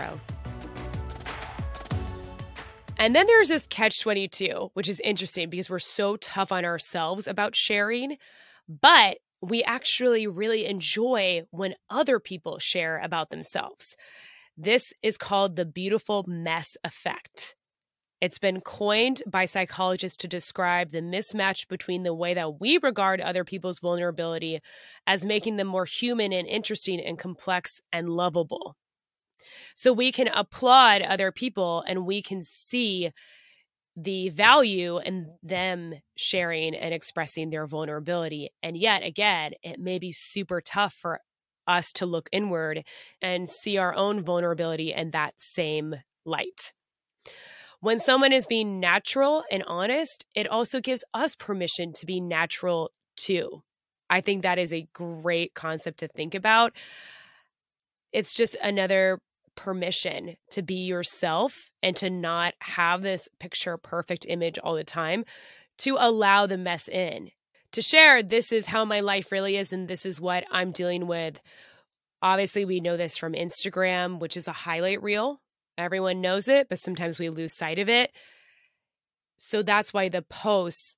And 2.97 3.15
then 3.15 3.27
there's 3.27 3.49
this 3.49 3.67
catch 3.67 4.01
22, 4.01 4.71
which 4.73 4.89
is 4.89 4.99
interesting 5.01 5.51
because 5.51 5.69
we're 5.69 5.77
so 5.77 6.15
tough 6.15 6.51
on 6.51 6.65
ourselves 6.65 7.27
about 7.27 7.55
sharing, 7.55 8.17
but 8.67 9.19
we 9.43 9.63
actually 9.63 10.25
really 10.25 10.65
enjoy 10.65 11.43
when 11.51 11.75
other 11.91 12.19
people 12.19 12.57
share 12.57 12.99
about 13.03 13.29
themselves. 13.29 13.95
This 14.57 14.93
is 15.03 15.15
called 15.15 15.57
the 15.57 15.65
beautiful 15.65 16.25
mess 16.27 16.75
effect. 16.83 17.55
It's 18.21 18.39
been 18.39 18.61
coined 18.61 19.21
by 19.27 19.45
psychologists 19.45 20.17
to 20.17 20.27
describe 20.27 20.91
the 20.91 21.01
mismatch 21.01 21.67
between 21.67 22.03
the 22.03 22.13
way 22.13 22.33
that 22.33 22.59
we 22.59 22.77
regard 22.77 23.19
other 23.19 23.43
people's 23.43 23.79
vulnerability 23.79 24.61
as 25.05 25.25
making 25.25 25.57
them 25.57 25.67
more 25.67 25.85
human 25.85 26.31
and 26.31 26.47
interesting 26.47 26.99
and 26.99 27.19
complex 27.19 27.81
and 27.91 28.09
lovable. 28.09 28.75
So 29.75 29.91
we 29.91 30.11
can 30.11 30.29
applaud 30.29 31.01
other 31.01 31.31
people 31.31 31.83
and 31.87 32.05
we 32.05 32.21
can 32.21 32.41
see 32.41 33.11
the 33.97 34.29
value 34.29 34.99
in 34.99 35.33
them 35.43 35.93
sharing 36.17 36.75
and 36.75 36.93
expressing 36.93 37.49
their 37.49 37.67
vulnerability. 37.67 38.51
And 38.61 38.75
yet, 38.75 39.03
again, 39.03 39.51
it 39.63 39.79
may 39.79 39.99
be 39.99 40.11
super 40.11 40.61
tough 40.61 40.93
for 40.93 41.21
us 41.67 41.91
to 41.93 42.05
look 42.05 42.29
inward 42.31 42.83
and 43.21 43.49
see 43.49 43.77
our 43.77 43.93
own 43.93 44.23
vulnerability 44.23 44.93
in 44.93 45.11
that 45.11 45.33
same 45.37 45.95
light. 46.25 46.73
When 47.85 47.99
someone 47.99 48.33
is 48.33 48.47
being 48.47 48.79
natural 48.79 49.43
and 49.51 49.63
honest, 49.67 50.25
it 50.33 50.47
also 50.47 50.81
gives 50.81 51.03
us 51.13 51.35
permission 51.35 51.93
to 51.93 52.07
be 52.07 52.19
natural 52.19 52.89
too. 53.15 53.61
I 54.09 54.21
think 54.21 54.41
that 54.41 54.57
is 54.57 54.73
a 54.73 54.87
great 54.91 55.53
concept 55.53 55.99
to 55.99 56.07
think 56.07 56.33
about. 56.33 56.73
It's 58.11 58.33
just 58.33 58.57
another 58.59 59.19
permission 59.53 60.35
to 60.49 60.63
be 60.63 60.87
yourself 60.87 61.69
and 61.83 61.95
to 61.97 62.09
not 62.09 62.55
have 62.57 63.03
this 63.03 63.27
picture 63.39 63.77
perfect 63.77 64.25
image 64.27 64.57
all 64.57 64.73
the 64.73 64.83
time, 64.83 65.23
to 65.77 65.95
allow 65.99 66.47
the 66.47 66.57
mess 66.57 66.87
in, 66.89 67.29
to 67.73 67.83
share 67.83 68.23
this 68.23 68.51
is 68.51 68.65
how 68.65 68.83
my 68.83 69.01
life 69.01 69.31
really 69.31 69.57
is 69.57 69.71
and 69.71 69.87
this 69.87 70.07
is 70.07 70.19
what 70.19 70.43
I'm 70.49 70.71
dealing 70.71 71.05
with. 71.05 71.39
Obviously, 72.19 72.65
we 72.65 72.79
know 72.79 72.97
this 72.97 73.15
from 73.15 73.33
Instagram, 73.33 74.19
which 74.19 74.37
is 74.37 74.47
a 74.47 74.53
highlight 74.53 75.03
reel 75.03 75.39
Everyone 75.77 76.21
knows 76.21 76.47
it, 76.47 76.69
but 76.69 76.79
sometimes 76.79 77.19
we 77.19 77.29
lose 77.29 77.53
sight 77.53 77.79
of 77.79 77.89
it. 77.89 78.11
So 79.37 79.61
that's 79.61 79.93
why 79.93 80.09
the 80.09 80.21
posts 80.21 80.97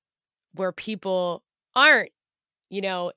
where 0.53 0.71
people 0.71 1.43
aren't, 1.75 2.11
you 2.69 2.81
know, 2.81 3.11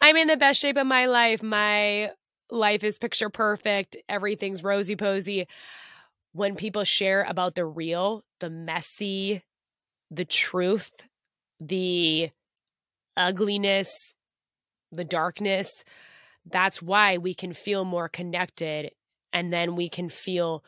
I'm 0.00 0.16
in 0.16 0.28
the 0.28 0.36
best 0.36 0.60
shape 0.60 0.76
of 0.76 0.86
my 0.86 1.06
life. 1.06 1.42
My 1.42 2.10
life 2.50 2.84
is 2.84 2.98
picture 2.98 3.30
perfect. 3.30 3.96
Everything's 4.08 4.62
rosy 4.62 4.96
posy. 4.96 5.46
When 6.32 6.54
people 6.54 6.84
share 6.84 7.24
about 7.28 7.54
the 7.54 7.64
real, 7.64 8.22
the 8.38 8.50
messy, 8.50 9.42
the 10.10 10.24
truth, 10.24 10.90
the 11.60 12.30
ugliness, 13.16 14.14
the 14.92 15.04
darkness, 15.04 15.84
that's 16.46 16.80
why 16.80 17.18
we 17.18 17.34
can 17.34 17.52
feel 17.52 17.84
more 17.84 18.08
connected 18.08 18.92
and 19.32 19.52
then 19.52 19.76
we 19.76 19.88
can 19.88 20.08
feel 20.08 20.64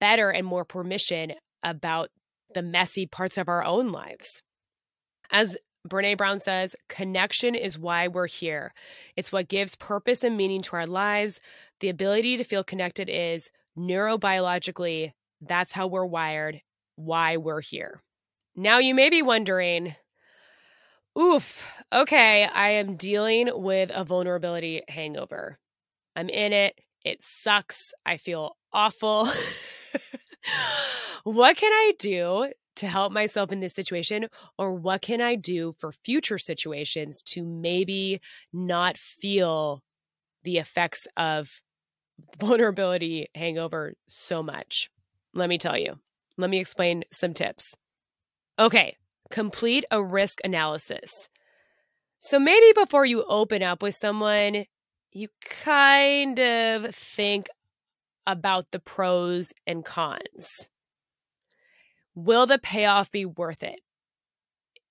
better 0.00 0.30
and 0.30 0.46
more 0.46 0.64
permission 0.64 1.32
about 1.62 2.10
the 2.54 2.62
messy 2.62 3.06
parts 3.06 3.38
of 3.38 3.48
our 3.48 3.64
own 3.64 3.92
lives. 3.92 4.42
As 5.30 5.56
Brene 5.88 6.16
Brown 6.16 6.38
says, 6.38 6.74
connection 6.88 7.54
is 7.54 7.78
why 7.78 8.08
we're 8.08 8.26
here. 8.26 8.72
It's 9.16 9.32
what 9.32 9.48
gives 9.48 9.74
purpose 9.76 10.24
and 10.24 10.36
meaning 10.36 10.62
to 10.62 10.76
our 10.76 10.86
lives. 10.86 11.40
The 11.80 11.88
ability 11.88 12.36
to 12.38 12.44
feel 12.44 12.64
connected 12.64 13.08
is 13.08 13.50
neurobiologically, 13.78 15.12
that's 15.40 15.72
how 15.72 15.86
we're 15.86 16.04
wired, 16.04 16.60
why 16.96 17.36
we're 17.36 17.60
here. 17.60 18.02
Now, 18.56 18.78
you 18.78 18.94
may 18.94 19.08
be 19.08 19.22
wondering, 19.22 19.94
oof, 21.18 21.64
okay, 21.92 22.44
I 22.44 22.70
am 22.70 22.96
dealing 22.96 23.50
with 23.52 23.90
a 23.94 24.04
vulnerability 24.04 24.82
hangover. 24.88 25.58
I'm 26.16 26.28
in 26.28 26.52
it. 26.52 26.74
It 27.04 27.18
sucks. 27.22 27.78
I 28.04 28.16
feel 28.16 28.56
awful. 28.72 29.30
what 31.24 31.56
can 31.56 31.72
I 31.72 31.92
do 31.98 32.52
to 32.76 32.86
help 32.86 33.12
myself 33.12 33.52
in 33.52 33.60
this 33.60 33.74
situation? 33.74 34.28
Or 34.56 34.72
what 34.74 35.02
can 35.02 35.20
I 35.20 35.34
do 35.34 35.74
for 35.78 35.92
future 35.92 36.38
situations 36.38 37.22
to 37.22 37.44
maybe 37.44 38.20
not 38.52 38.96
feel 38.96 39.82
the 40.44 40.58
effects 40.58 41.06
of 41.16 41.50
vulnerability 42.40 43.28
hangover 43.34 43.94
so 44.06 44.42
much? 44.42 44.90
Let 45.34 45.48
me 45.48 45.58
tell 45.58 45.76
you. 45.76 45.98
Let 46.36 46.50
me 46.50 46.58
explain 46.58 47.04
some 47.10 47.34
tips. 47.34 47.74
Okay, 48.58 48.96
complete 49.30 49.84
a 49.90 50.02
risk 50.02 50.38
analysis. 50.44 51.28
So 52.20 52.38
maybe 52.38 52.72
before 52.74 53.04
you 53.04 53.24
open 53.24 53.62
up 53.62 53.82
with 53.82 53.94
someone, 53.94 54.64
you 55.12 55.28
kind 55.48 56.38
of 56.38 56.94
think 56.94 57.48
about 58.28 58.66
the 58.70 58.78
pros 58.78 59.52
and 59.66 59.84
cons. 59.84 60.68
Will 62.14 62.46
the 62.46 62.58
payoff 62.58 63.10
be 63.10 63.24
worth 63.24 63.62
it? 63.62 63.80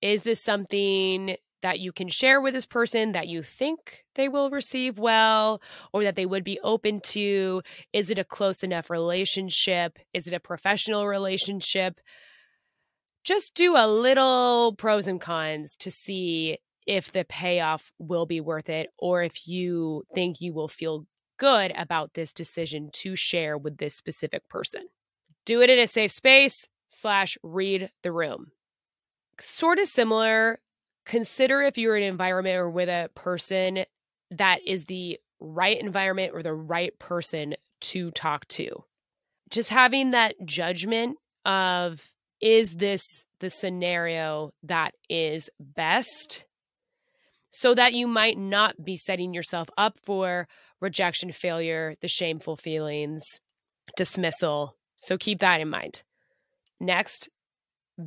Is 0.02 0.24
this 0.24 0.44
something 0.44 1.38
that 1.62 1.80
you 1.80 1.92
can 1.92 2.10
share 2.10 2.42
with 2.42 2.54
this 2.54 2.66
person 2.66 3.12
that 3.12 3.28
you 3.28 3.44
think 3.44 4.04
they 4.16 4.28
will 4.28 4.50
receive 4.50 4.98
well 4.98 5.62
or 5.94 6.04
that 6.04 6.16
they 6.16 6.26
would 6.26 6.44
be 6.44 6.60
open 6.64 7.00
to? 7.02 7.62
Is 7.94 8.10
it 8.10 8.20
a 8.20 8.24
close 8.24 8.64
enough 8.64 8.90
relationship? 8.90 10.00
Is 10.14 10.28
it 10.28 10.34
a 10.34 10.40
professional 10.40 11.08
relationship? 11.08 12.00
Just 13.24 13.54
do 13.54 13.76
a 13.76 13.88
little 13.88 14.74
pros 14.78 15.08
and 15.08 15.22
cons 15.22 15.76
to 15.80 15.92
see 15.92 16.58
if 16.88 17.12
the 17.12 17.26
payoff 17.26 17.92
will 18.00 18.26
be 18.26 18.40
worth 18.40 18.70
it 18.70 18.90
or 18.98 19.22
if 19.22 19.48
you 19.48 20.04
think 20.16 20.38
you 20.40 20.54
will 20.54 20.70
feel 20.70 21.06
good 21.38 21.72
about 21.78 22.14
this 22.14 22.32
decision 22.32 22.90
to 22.94 23.16
share 23.16 23.58
with 23.58 23.78
this 23.78 23.96
specific 23.96 24.48
person. 24.50 24.88
Do 25.46 25.62
it 25.62 25.70
in 25.70 25.80
a 25.80 25.88
safe 25.88 26.12
space 26.12 26.68
slash 26.90 27.38
read 27.44 27.90
the 28.04 28.12
room. 28.12 28.52
Sort 29.40 29.80
of 29.80 29.88
similar, 29.88 30.60
consider 31.06 31.62
if 31.62 31.78
you're 31.78 31.96
in 31.96 32.04
an 32.04 32.10
environment 32.10 32.58
or 32.58 32.70
with 32.70 32.90
a 32.90 33.10
person 33.16 33.86
that 34.32 34.60
is 34.66 34.86
the 34.86 35.20
right 35.40 35.80
environment 35.80 36.32
or 36.34 36.44
the 36.44 36.54
right 36.54 36.98
person 37.00 37.56
to 37.80 38.12
talk 38.12 38.48
to. 38.50 38.84
Just 39.50 39.70
having 39.70 40.12
that 40.12 40.36
judgment 40.46 41.18
of 41.46 42.02
is 42.42 42.76
this 42.76 43.02
the 43.40 43.50
scenario 43.50 44.52
that 44.64 44.94
is 45.10 45.50
best 45.60 46.46
so 47.52 47.74
that 47.74 47.94
you 47.94 48.08
might 48.08 48.38
not 48.38 48.84
be 48.84 48.96
setting 48.96 49.34
yourself 49.34 49.70
up 49.78 49.98
for 50.04 50.48
rejection, 50.80 51.32
failure, 51.32 51.96
the 52.02 52.08
shameful 52.08 52.56
feelings, 52.56 53.24
dismissal. 53.96 54.76
So 54.96 55.18
keep 55.18 55.40
that 55.40 55.62
in 55.62 55.70
mind. 55.70 56.04
Next, 56.80 57.30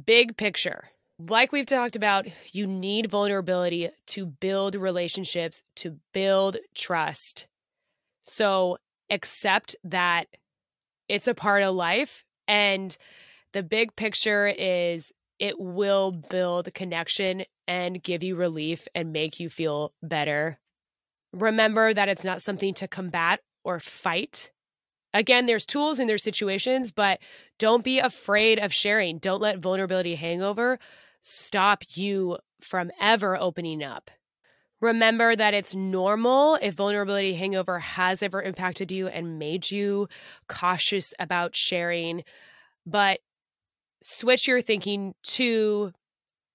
big 0.04 0.36
picture. 0.36 0.84
Like 1.18 1.52
we've 1.52 1.66
talked 1.66 1.96
about, 1.96 2.26
you 2.52 2.66
need 2.66 3.10
vulnerability 3.10 3.90
to 4.08 4.26
build 4.26 4.74
relationships, 4.74 5.62
to 5.76 5.98
build 6.12 6.56
trust. 6.74 7.46
So 8.22 8.78
accept 9.10 9.76
that 9.84 10.26
it's 11.08 11.28
a 11.28 11.34
part 11.34 11.62
of 11.62 11.74
life. 11.74 12.24
And 12.48 12.96
the 13.52 13.62
big 13.62 13.96
picture 13.96 14.46
is 14.46 15.12
it 15.38 15.58
will 15.58 16.12
build 16.12 16.72
connection 16.74 17.44
and 17.66 18.02
give 18.02 18.22
you 18.22 18.36
relief 18.36 18.86
and 18.94 19.12
make 19.12 19.40
you 19.40 19.50
feel 19.50 19.92
better. 20.02 20.58
Remember 21.32 21.94
that 21.94 22.08
it's 22.08 22.24
not 22.24 22.42
something 22.42 22.74
to 22.74 22.88
combat 22.88 23.40
or 23.64 23.80
fight. 23.80 24.50
Again, 25.12 25.46
there's 25.46 25.66
tools 25.66 25.98
and 25.98 26.08
there's 26.08 26.22
situations, 26.22 26.92
but 26.92 27.18
don't 27.58 27.84
be 27.84 27.98
afraid 27.98 28.58
of 28.58 28.72
sharing. 28.72 29.18
Don't 29.18 29.40
let 29.40 29.58
vulnerability 29.58 30.14
hangover 30.14 30.78
stop 31.20 31.82
you 31.94 32.38
from 32.60 32.90
ever 33.00 33.36
opening 33.36 33.82
up. 33.82 34.10
Remember 34.80 35.36
that 35.36 35.52
it's 35.52 35.74
normal 35.74 36.56
if 36.62 36.74
vulnerability 36.74 37.34
hangover 37.34 37.78
has 37.78 38.22
ever 38.22 38.40
impacted 38.40 38.90
you 38.90 39.08
and 39.08 39.38
made 39.38 39.70
you 39.70 40.08
cautious 40.48 41.12
about 41.18 41.54
sharing, 41.54 42.24
but 42.86 43.20
switch 44.02 44.48
your 44.48 44.62
thinking 44.62 45.14
to 45.22 45.92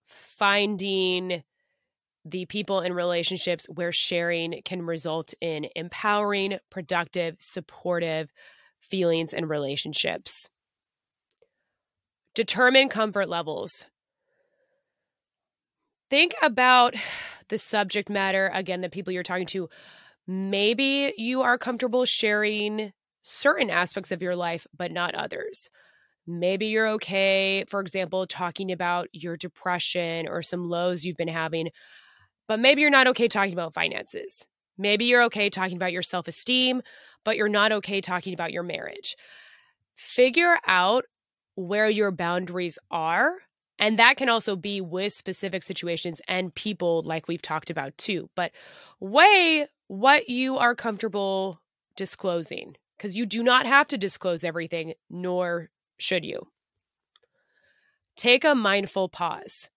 finding 0.08 1.44
the 2.26 2.46
people 2.48 2.82
in 2.82 2.92
relationships 2.94 3.68
where 3.70 3.92
sharing 3.92 4.62
can 4.66 4.82
result 4.82 5.34
in 5.42 5.68
empowering, 5.76 6.58
productive, 6.72 7.36
supportive 7.40 8.32
feelings 8.80 9.34
and 9.34 9.48
relationships. 9.48 10.50
Determine 12.34 12.90
comfort 12.90 13.30
levels. 13.30 13.86
Think 16.10 16.34
about 16.42 16.96
the 17.50 17.58
subject 17.58 18.10
matter, 18.10 18.52
again, 18.54 18.82
the 18.82 18.90
people 18.90 19.14
you're 19.14 19.24
talking 19.24 19.48
to. 19.48 19.70
Maybe 20.28 21.14
you 21.18 21.44
are 21.44 21.58
comfortable 21.58 22.06
sharing 22.06 22.92
certain 23.22 23.70
aspects 23.70 24.12
of 24.12 24.22
your 24.22 24.36
life, 24.36 24.66
but 24.76 24.92
not 24.92 25.16
others. 25.16 25.70
Maybe 26.28 26.68
you're 26.68 26.90
okay, 26.90 27.66
for 27.70 27.80
example, 27.80 28.26
talking 28.26 28.72
about 28.72 29.08
your 29.14 29.38
depression 29.38 30.28
or 30.28 30.42
some 30.42 30.68
lows 30.68 31.04
you've 31.04 31.18
been 31.18 31.28
having, 31.28 31.70
but 32.48 32.60
maybe 32.60 32.82
you're 32.82 32.90
not 32.90 33.08
okay 33.08 33.28
talking 33.28 33.54
about 33.54 33.74
finances. 33.74 34.48
Maybe 34.78 35.06
you're 35.06 35.24
okay 35.24 35.50
talking 35.50 35.78
about 35.78 35.92
your 35.92 36.04
self 36.04 36.28
esteem, 36.28 36.82
but 37.24 37.38
you're 37.38 37.50
not 37.50 37.72
okay 37.72 38.02
talking 38.02 38.34
about 38.34 38.52
your 38.52 38.64
marriage. 38.64 39.16
Figure 39.96 40.58
out 40.68 41.06
where 41.56 41.90
your 41.90 42.12
boundaries 42.12 42.78
are. 42.92 43.32
And 43.78 44.00
that 44.00 44.18
can 44.18 44.30
also 44.30 44.56
be 44.56 44.80
with 44.80 45.14
specific 45.14 45.64
situations 45.64 46.22
and 46.28 46.54
people, 46.54 47.04
like 47.06 47.28
we've 47.28 47.42
talked 47.42 47.70
about 47.70 47.98
too. 47.98 48.30
But 48.36 48.52
weigh 49.00 49.68
what 49.88 50.30
you 50.30 50.58
are 50.58 50.76
comfortable 50.76 51.62
disclosing 51.96 52.76
because 52.98 53.18
you 53.18 53.26
do 53.26 53.44
not 53.44 53.66
have 53.66 53.88
to 53.90 53.98
disclose 53.98 54.44
everything, 54.44 54.94
nor 55.10 55.70
should 55.98 56.24
you. 56.24 56.48
Take 58.16 58.46
a 58.46 58.56
mindful 58.56 59.10
pause. 59.10 59.70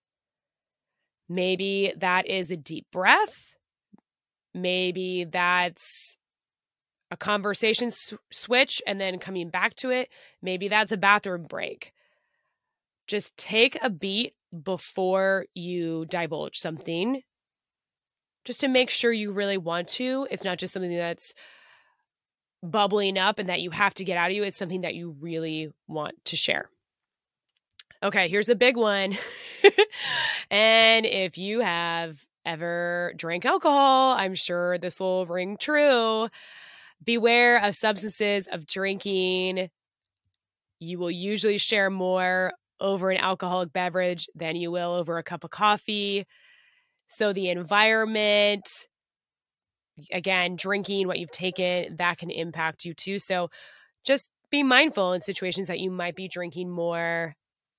Maybe 1.28 1.92
that 1.98 2.26
is 2.26 2.50
a 2.50 2.56
deep 2.56 2.86
breath. 2.90 3.54
Maybe 4.54 5.24
that's 5.24 6.16
a 7.10 7.16
conversation 7.16 7.88
s- 7.88 8.14
switch 8.32 8.82
and 8.86 9.00
then 9.00 9.18
coming 9.18 9.50
back 9.50 9.74
to 9.76 9.90
it. 9.90 10.08
Maybe 10.42 10.68
that's 10.68 10.92
a 10.92 10.96
bathroom 10.96 11.44
break. 11.48 11.92
Just 13.06 13.36
take 13.36 13.78
a 13.82 13.90
beat 13.90 14.34
before 14.64 15.46
you 15.54 16.06
divulge 16.06 16.58
something 16.58 17.22
just 18.44 18.60
to 18.60 18.68
make 18.68 18.88
sure 18.88 19.12
you 19.12 19.32
really 19.32 19.58
want 19.58 19.88
to. 19.88 20.26
It's 20.30 20.44
not 20.44 20.58
just 20.58 20.72
something 20.72 20.96
that's 20.96 21.34
bubbling 22.62 23.18
up 23.18 23.38
and 23.38 23.48
that 23.48 23.60
you 23.60 23.70
have 23.70 23.94
to 23.94 24.04
get 24.04 24.16
out 24.16 24.30
of 24.30 24.36
you. 24.36 24.42
It's 24.42 24.56
something 24.56 24.82
that 24.82 24.94
you 24.94 25.14
really 25.20 25.68
want 25.86 26.14
to 26.26 26.36
share. 26.36 26.70
Okay, 28.02 28.28
here's 28.28 28.48
a 28.48 28.54
big 28.54 28.76
one. 28.76 29.18
and 30.50 31.04
if 31.04 31.36
you 31.36 31.60
have 31.60 32.24
ever 32.46 33.12
drank 33.16 33.44
alcohol, 33.44 34.12
I'm 34.12 34.36
sure 34.36 34.78
this 34.78 35.00
will 35.00 35.26
ring 35.26 35.56
true. 35.56 36.28
Beware 37.02 37.64
of 37.64 37.74
substances 37.74 38.46
of 38.46 38.66
drinking. 38.66 39.70
You 40.78 40.98
will 41.00 41.10
usually 41.10 41.58
share 41.58 41.90
more 41.90 42.52
over 42.80 43.10
an 43.10 43.18
alcoholic 43.18 43.72
beverage 43.72 44.28
than 44.36 44.54
you 44.54 44.70
will 44.70 44.92
over 44.92 45.18
a 45.18 45.24
cup 45.24 45.42
of 45.42 45.50
coffee. 45.50 46.24
So 47.08 47.32
the 47.32 47.50
environment, 47.50 48.68
again, 50.12 50.54
drinking 50.54 51.08
what 51.08 51.18
you've 51.18 51.32
taken, 51.32 51.96
that 51.96 52.18
can 52.18 52.30
impact 52.30 52.84
you 52.84 52.94
too. 52.94 53.18
So 53.18 53.50
just 54.04 54.28
be 54.52 54.62
mindful 54.62 55.14
in 55.14 55.20
situations 55.20 55.66
that 55.66 55.80
you 55.80 55.90
might 55.90 56.14
be 56.14 56.28
drinking 56.28 56.70
more 56.70 57.34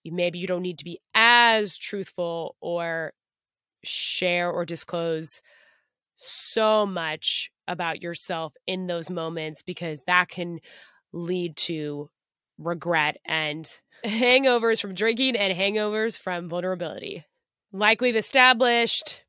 maybe 0.09 0.39
you 0.39 0.47
don't 0.47 0.61
need 0.61 0.79
to 0.79 0.85
be 0.85 0.99
as 1.13 1.77
truthful 1.77 2.55
or 2.61 3.13
share 3.83 4.51
or 4.51 4.65
disclose 4.65 5.41
so 6.17 6.85
much 6.85 7.51
about 7.67 8.01
yourself 8.01 8.53
in 8.67 8.87
those 8.87 9.09
moments 9.09 9.61
because 9.61 10.03
that 10.07 10.27
can 10.27 10.59
lead 11.13 11.55
to 11.55 12.09
regret 12.57 13.17
and 13.25 13.79
hangovers 14.05 14.81
from 14.81 14.93
drinking 14.93 15.35
and 15.35 15.57
hangovers 15.57 16.17
from 16.17 16.49
vulnerability. 16.49 17.25
Like 17.71 18.01
we've 18.01 18.15
established, 18.15 19.23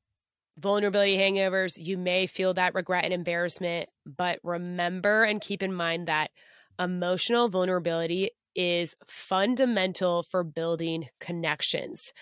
vulnerability 0.59 1.17
hangovers, 1.17 1.77
you 1.79 1.97
may 1.97 2.27
feel 2.27 2.55
that 2.55 2.75
regret 2.75 3.05
and 3.05 3.15
embarrassment, 3.15 3.89
but 4.05 4.39
remember 4.43 5.25
and 5.25 5.41
keep 5.41 5.63
in 5.63 5.73
mind 5.73 6.09
that 6.09 6.31
emotional 6.79 7.49
vulnerability 7.49 8.31
is 8.55 8.97
fundamental 9.07 10.23
for 10.23 10.45
building 10.45 11.09
connections. 11.21 12.13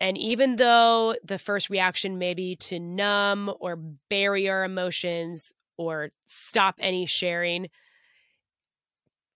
And 0.00 0.16
even 0.16 0.56
though 0.56 1.14
the 1.22 1.38
first 1.38 1.68
reaction 1.68 2.18
may 2.18 2.34
be 2.34 2.56
to 2.56 2.78
numb 2.78 3.52
or 3.60 3.76
bury 4.08 4.48
our 4.48 4.64
emotions 4.64 5.52
or 5.76 6.10
stop 6.26 6.76
any 6.78 7.06
sharing, 7.06 7.68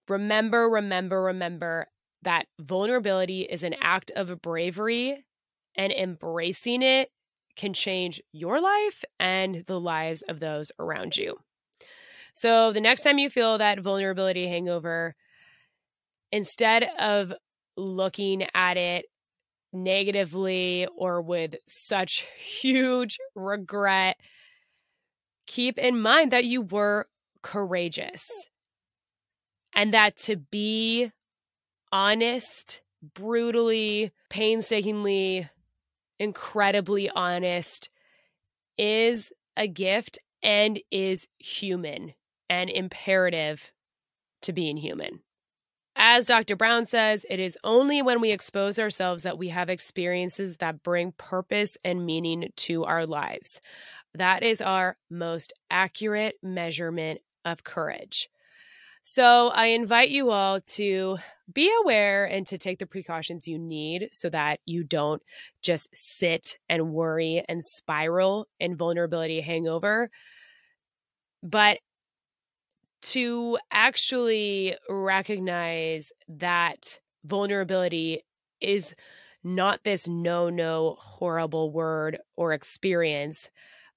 remember, 0.09 0.69
remember, 0.71 1.23
remember 1.23 1.87
that 2.23 2.47
vulnerability 2.59 3.43
is 3.43 3.63
an 3.63 3.75
act 3.81 4.11
of 4.17 4.41
bravery 4.41 5.25
and 5.77 5.93
embracing 5.93 6.83
it 6.83 7.11
can 7.57 7.73
change 7.73 8.23
your 8.33 8.61
life 8.61 9.05
and 9.21 9.65
the 9.67 9.79
lives 9.79 10.23
of 10.23 10.41
those 10.41 10.73
around 10.79 11.17
you. 11.17 11.37
So, 12.33 12.73
the 12.73 12.81
next 12.81 13.03
time 13.03 13.19
you 13.19 13.31
feel 13.31 13.59
that 13.59 13.81
vulnerability 13.81 14.49
hangover, 14.49 15.15
instead 16.35 16.83
of 16.99 17.33
looking 17.77 18.45
at 18.55 18.77
it 18.77 19.05
negatively 19.73 20.85
or 20.97 21.23
with 21.23 21.55
such 21.69 22.27
huge 22.37 23.19
regret, 23.37 24.17
keep 25.47 25.79
in 25.79 26.01
mind 26.01 26.33
that 26.33 26.45
you 26.45 26.61
were 26.61 27.07
courageous 27.43 28.29
and 29.73 29.95
that 29.95 30.17
to 30.17 30.35
be 30.35 31.13
honest, 31.93 32.83
brutally, 33.15 34.11
painstakingly, 34.29 35.49
incredibly 36.19 37.09
honest 37.11 37.91
is 38.77 39.33
a 39.57 39.69
gift 39.69 40.19
and 40.43 40.81
is 40.91 41.29
human 41.39 42.13
and 42.51 42.71
imperative 42.71 43.71
to 44.43 44.53
being 44.53 44.77
human. 44.77 45.21
As 46.07 46.27
Dr. 46.27 46.55
Brown 46.55 46.85
says, 46.85 47.25
it 47.31 47.41
is 47.41 47.57
only 47.65 48.03
when 48.03 48.21
we 48.21 48.31
expose 48.31 48.79
ourselves 48.79 49.23
that 49.23 49.39
we 49.39 49.49
have 49.49 49.71
experiences 49.71 50.59
that 50.59 50.83
bring 50.83 51.13
purpose 51.13 51.79
and 51.83 52.05
meaning 52.05 52.53
to 52.57 52.85
our 52.85 53.07
lives. 53.07 53.59
That 54.13 54.43
is 54.43 54.61
our 54.61 54.99
most 55.09 55.55
accurate 55.71 56.35
measurement 56.43 57.23
of 57.47 57.65
courage. 57.65 58.29
So 59.03 59.49
I 59.49 59.69
invite 59.69 60.11
you 60.11 60.31
all 60.31 60.61
to 60.61 61.17
be 61.51 61.73
aware 61.83 62.27
and 62.27 62.47
to 62.49 62.59
take 62.59 62.81
the 62.81 62.87
precautions 62.87 63.49
you 63.49 63.59
need 63.59 64.11
so 64.13 64.29
that 64.29 64.61
you 64.67 64.85
don't 64.85 65.23
just 65.63 65.89
sit 65.95 66.59
and 66.69 66.93
worry 66.93 67.43
and 67.49 67.65
spiral 67.65 68.47
in 68.61 68.77
vulnerability 68.77 69.41
hangover. 69.41 70.11
But 71.43 71.79
to 73.11 73.59
actually 73.71 74.77
recognize 74.89 76.13
that 76.29 77.01
vulnerability 77.25 78.23
is 78.61 78.95
not 79.43 79.81
this 79.85 80.09
no, 80.09 80.49
no, 80.49 80.97
horrible 80.99 81.71
word 81.71 82.19
or 82.37 82.53
experience, 82.53 83.51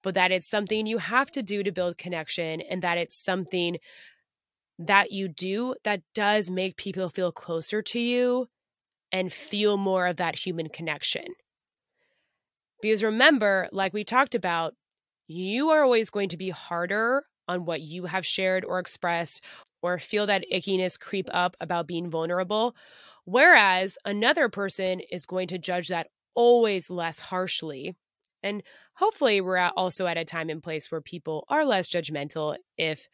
but 0.03 0.15
that 0.15 0.31
it's 0.31 0.47
something 0.47 0.85
you 0.85 0.97
have 0.97 1.31
to 1.31 1.41
do 1.41 1.63
to 1.63 1.71
build 1.71 1.97
connection 1.97 2.61
and 2.61 2.81
that 2.81 2.97
it's 2.97 3.17
something 3.17 3.77
that 4.79 5.11
you 5.11 5.27
do 5.27 5.73
that 5.83 6.01
does 6.13 6.49
make 6.49 6.75
people 6.77 7.09
feel 7.09 7.31
closer 7.31 7.81
to 7.81 7.99
you 7.99 8.47
and 9.11 9.31
feel 9.31 9.77
more 9.77 10.05
of 10.05 10.17
that 10.17 10.35
human 10.35 10.67
connection. 10.69 11.25
Because 12.81 13.03
remember, 13.03 13.69
like 13.71 13.93
we 13.93 14.03
talked 14.03 14.35
about, 14.35 14.75
you 15.27 15.69
are 15.69 15.83
always 15.83 16.09
going 16.09 16.29
to 16.29 16.37
be 16.37 16.49
harder 16.49 17.23
on 17.47 17.65
what 17.65 17.81
you 17.81 18.05
have 18.05 18.25
shared 18.25 18.65
or 18.65 18.79
expressed 18.79 19.43
or 19.81 19.99
feel 19.99 20.27
that 20.27 20.45
ickiness 20.51 20.99
creep 20.99 21.27
up 21.31 21.55
about 21.61 21.87
being 21.87 22.09
vulnerable. 22.09 22.75
Whereas 23.25 23.97
another 24.05 24.49
person 24.49 25.01
is 25.11 25.25
going 25.25 25.49
to 25.49 25.57
judge 25.57 25.89
that 25.89 26.07
always 26.35 26.89
less 26.89 27.19
harshly. 27.19 27.95
And 28.43 28.63
hopefully, 28.93 29.41
we're 29.41 29.57
also 29.75 30.07
at 30.07 30.17
a 30.17 30.23
time 30.23 30.49
and 30.49 30.61
place 30.61 30.91
where 30.91 31.01
people 31.01 31.45
are 31.49 31.65
less 31.65 31.87
judgmental 31.87 32.55
if 32.77 33.07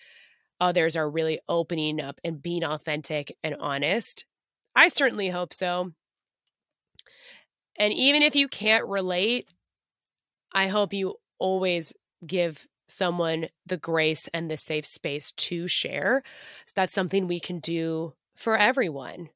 others 0.60 0.96
are 0.96 1.10
really 1.10 1.40
opening 1.50 2.00
up 2.00 2.20
and 2.24 2.42
being 2.42 2.64
authentic 2.64 3.36
and 3.44 3.56
honest. 3.60 4.26
I 4.76 4.88
certainly 4.88 5.30
hope 5.30 5.54
so. 5.54 5.92
And 7.78 7.94
even 7.94 8.22
if 8.22 8.36
you 8.36 8.48
can't 8.48 8.86
relate, 8.86 9.48
I 10.54 10.68
hope 10.68 10.94
you 10.94 11.16
always 11.40 11.94
give 12.26 12.66
someone 12.94 13.48
the 13.66 13.78
grace 13.78 14.30
and 14.34 14.50
the 14.50 14.58
safe 14.58 14.86
space 14.86 15.32
to 15.32 15.68
share. 15.68 16.24
So 16.66 16.74
that's 16.76 16.94
something 16.94 17.28
we 17.28 17.40
can 17.40 17.60
do 17.60 18.14
for 18.36 18.58
everyone. 18.58 19.30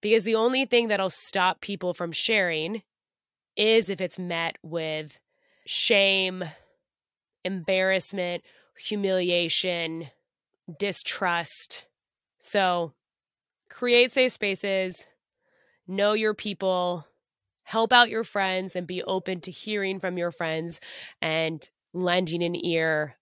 Because 0.00 0.24
the 0.24 0.36
only 0.36 0.64
thing 0.64 0.88
that'll 0.88 1.10
stop 1.10 1.60
people 1.60 1.92
from 1.92 2.12
sharing 2.12 2.82
is 3.56 3.88
if 3.88 4.00
it's 4.00 4.18
met 4.18 4.56
with 4.62 5.18
shame, 5.66 6.44
embarrassment, 7.44 8.44
humiliation, 8.78 10.10
distrust. 10.78 11.86
So 12.38 12.92
create 13.68 14.12
safe 14.12 14.32
spaces, 14.32 15.06
know 15.88 16.12
your 16.12 16.34
people, 16.34 17.07
help 17.68 17.92
out 17.92 18.08
your 18.08 18.24
friends, 18.24 18.74
and 18.74 18.86
be 18.86 19.02
open 19.02 19.42
to 19.42 19.50
hearing 19.50 20.00
from 20.00 20.16
your 20.16 20.30
friends 20.30 20.80
and 21.20 21.68
lending 21.92 22.42
an 22.42 22.56
ear 22.64 23.14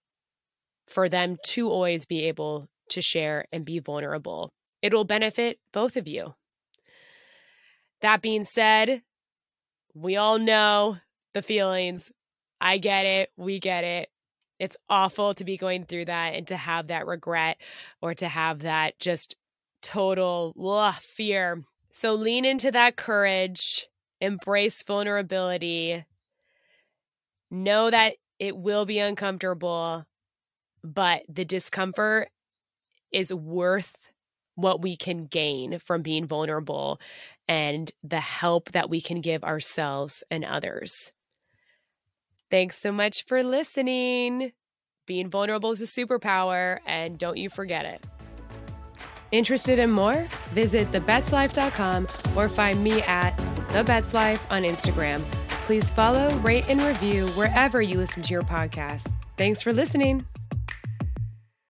for 0.87 1.09
them 1.09 1.37
to 1.44 1.68
always 1.68 2.06
be 2.06 2.28
able 2.28 2.68
to 2.88 3.02
share 3.02 3.46
and 3.50 3.64
be 3.64 3.80
vulnerable. 3.80 4.52
It 4.82 4.94
will 4.94 5.02
benefit 5.02 5.59
both 5.72 5.96
of 5.96 6.06
you. 6.06 6.35
That 8.02 8.22
being 8.22 8.44
said, 8.44 9.02
we 9.94 10.14
all 10.14 10.38
know 10.38 10.98
the 11.35 11.42
feelings. 11.42 12.12
I 12.61 12.78
get 12.78 13.04
it. 13.04 13.30
We 13.37 13.59
get 13.59 13.82
it. 13.82 14.11
It's 14.61 14.76
awful 14.88 15.35
to 15.35 15.44
be 15.44 15.56
going 15.56 15.87
through 15.87 16.04
that 16.04 16.35
and 16.35 16.46
to 16.46 16.56
have 16.56 16.87
that 16.87 17.09
regret 17.09 17.56
or 18.00 18.14
to 18.14 18.28
have 18.28 18.61
that 18.61 19.00
just 19.00 19.35
total 19.82 20.54
ugh, 20.64 20.94
fear. 21.02 21.64
So 21.90 22.14
lean 22.14 22.44
into 22.44 22.70
that 22.70 22.94
courage, 22.94 23.88
embrace 24.20 24.83
vulnerability, 24.83 26.05
know 27.50 27.90
that 27.90 28.14
it 28.38 28.57
will 28.57 28.85
be 28.85 28.98
uncomfortable, 28.98 30.07
but 30.83 31.22
the 31.29 31.44
discomfort 31.44 32.29
is 33.12 33.33
worth 33.33 33.96
what 34.55 34.83
we 34.83 34.96
can 34.96 35.22
gain 35.22 35.79
from 35.79 36.02
being 36.02 36.26
vulnerable 36.26 37.00
and 37.48 37.92
the 38.02 38.20
help 38.20 38.72
that 38.72 38.90
we 38.90 39.00
can 39.00 39.20
give 39.20 39.44
ourselves 39.44 40.24
and 40.31 40.44
others. 40.44 41.12
Thanks 42.50 42.79
so 42.79 42.92
much 42.92 43.24
for 43.24 43.42
listening. 43.42 44.52
Being 45.07 45.31
vulnerable 45.31 45.70
is 45.70 45.81
a 45.81 45.85
superpower, 45.85 46.79
and 46.87 47.18
don't 47.18 47.37
you 47.37 47.48
forget 47.48 47.85
it. 47.85 48.05
Interested 49.32 49.78
in 49.78 49.90
more? 49.90 50.26
Visit 50.50 50.90
thebetslife.com 50.92 52.08
or 52.36 52.48
find 52.48 52.82
me 52.82 53.02
at 53.02 53.36
thebetslife 53.70 54.40
on 54.50 54.62
Instagram. 54.62 55.20
Please 55.66 55.90
follow, 55.90 56.30
rate, 56.38 56.68
and 56.68 56.80
review 56.80 57.26
wherever 57.28 57.82
you 57.82 57.98
listen 57.98 58.22
to 58.22 58.32
your 58.32 58.42
podcast. 58.42 59.12
Thanks 59.36 59.60
for 59.60 59.72
listening. 59.72 60.24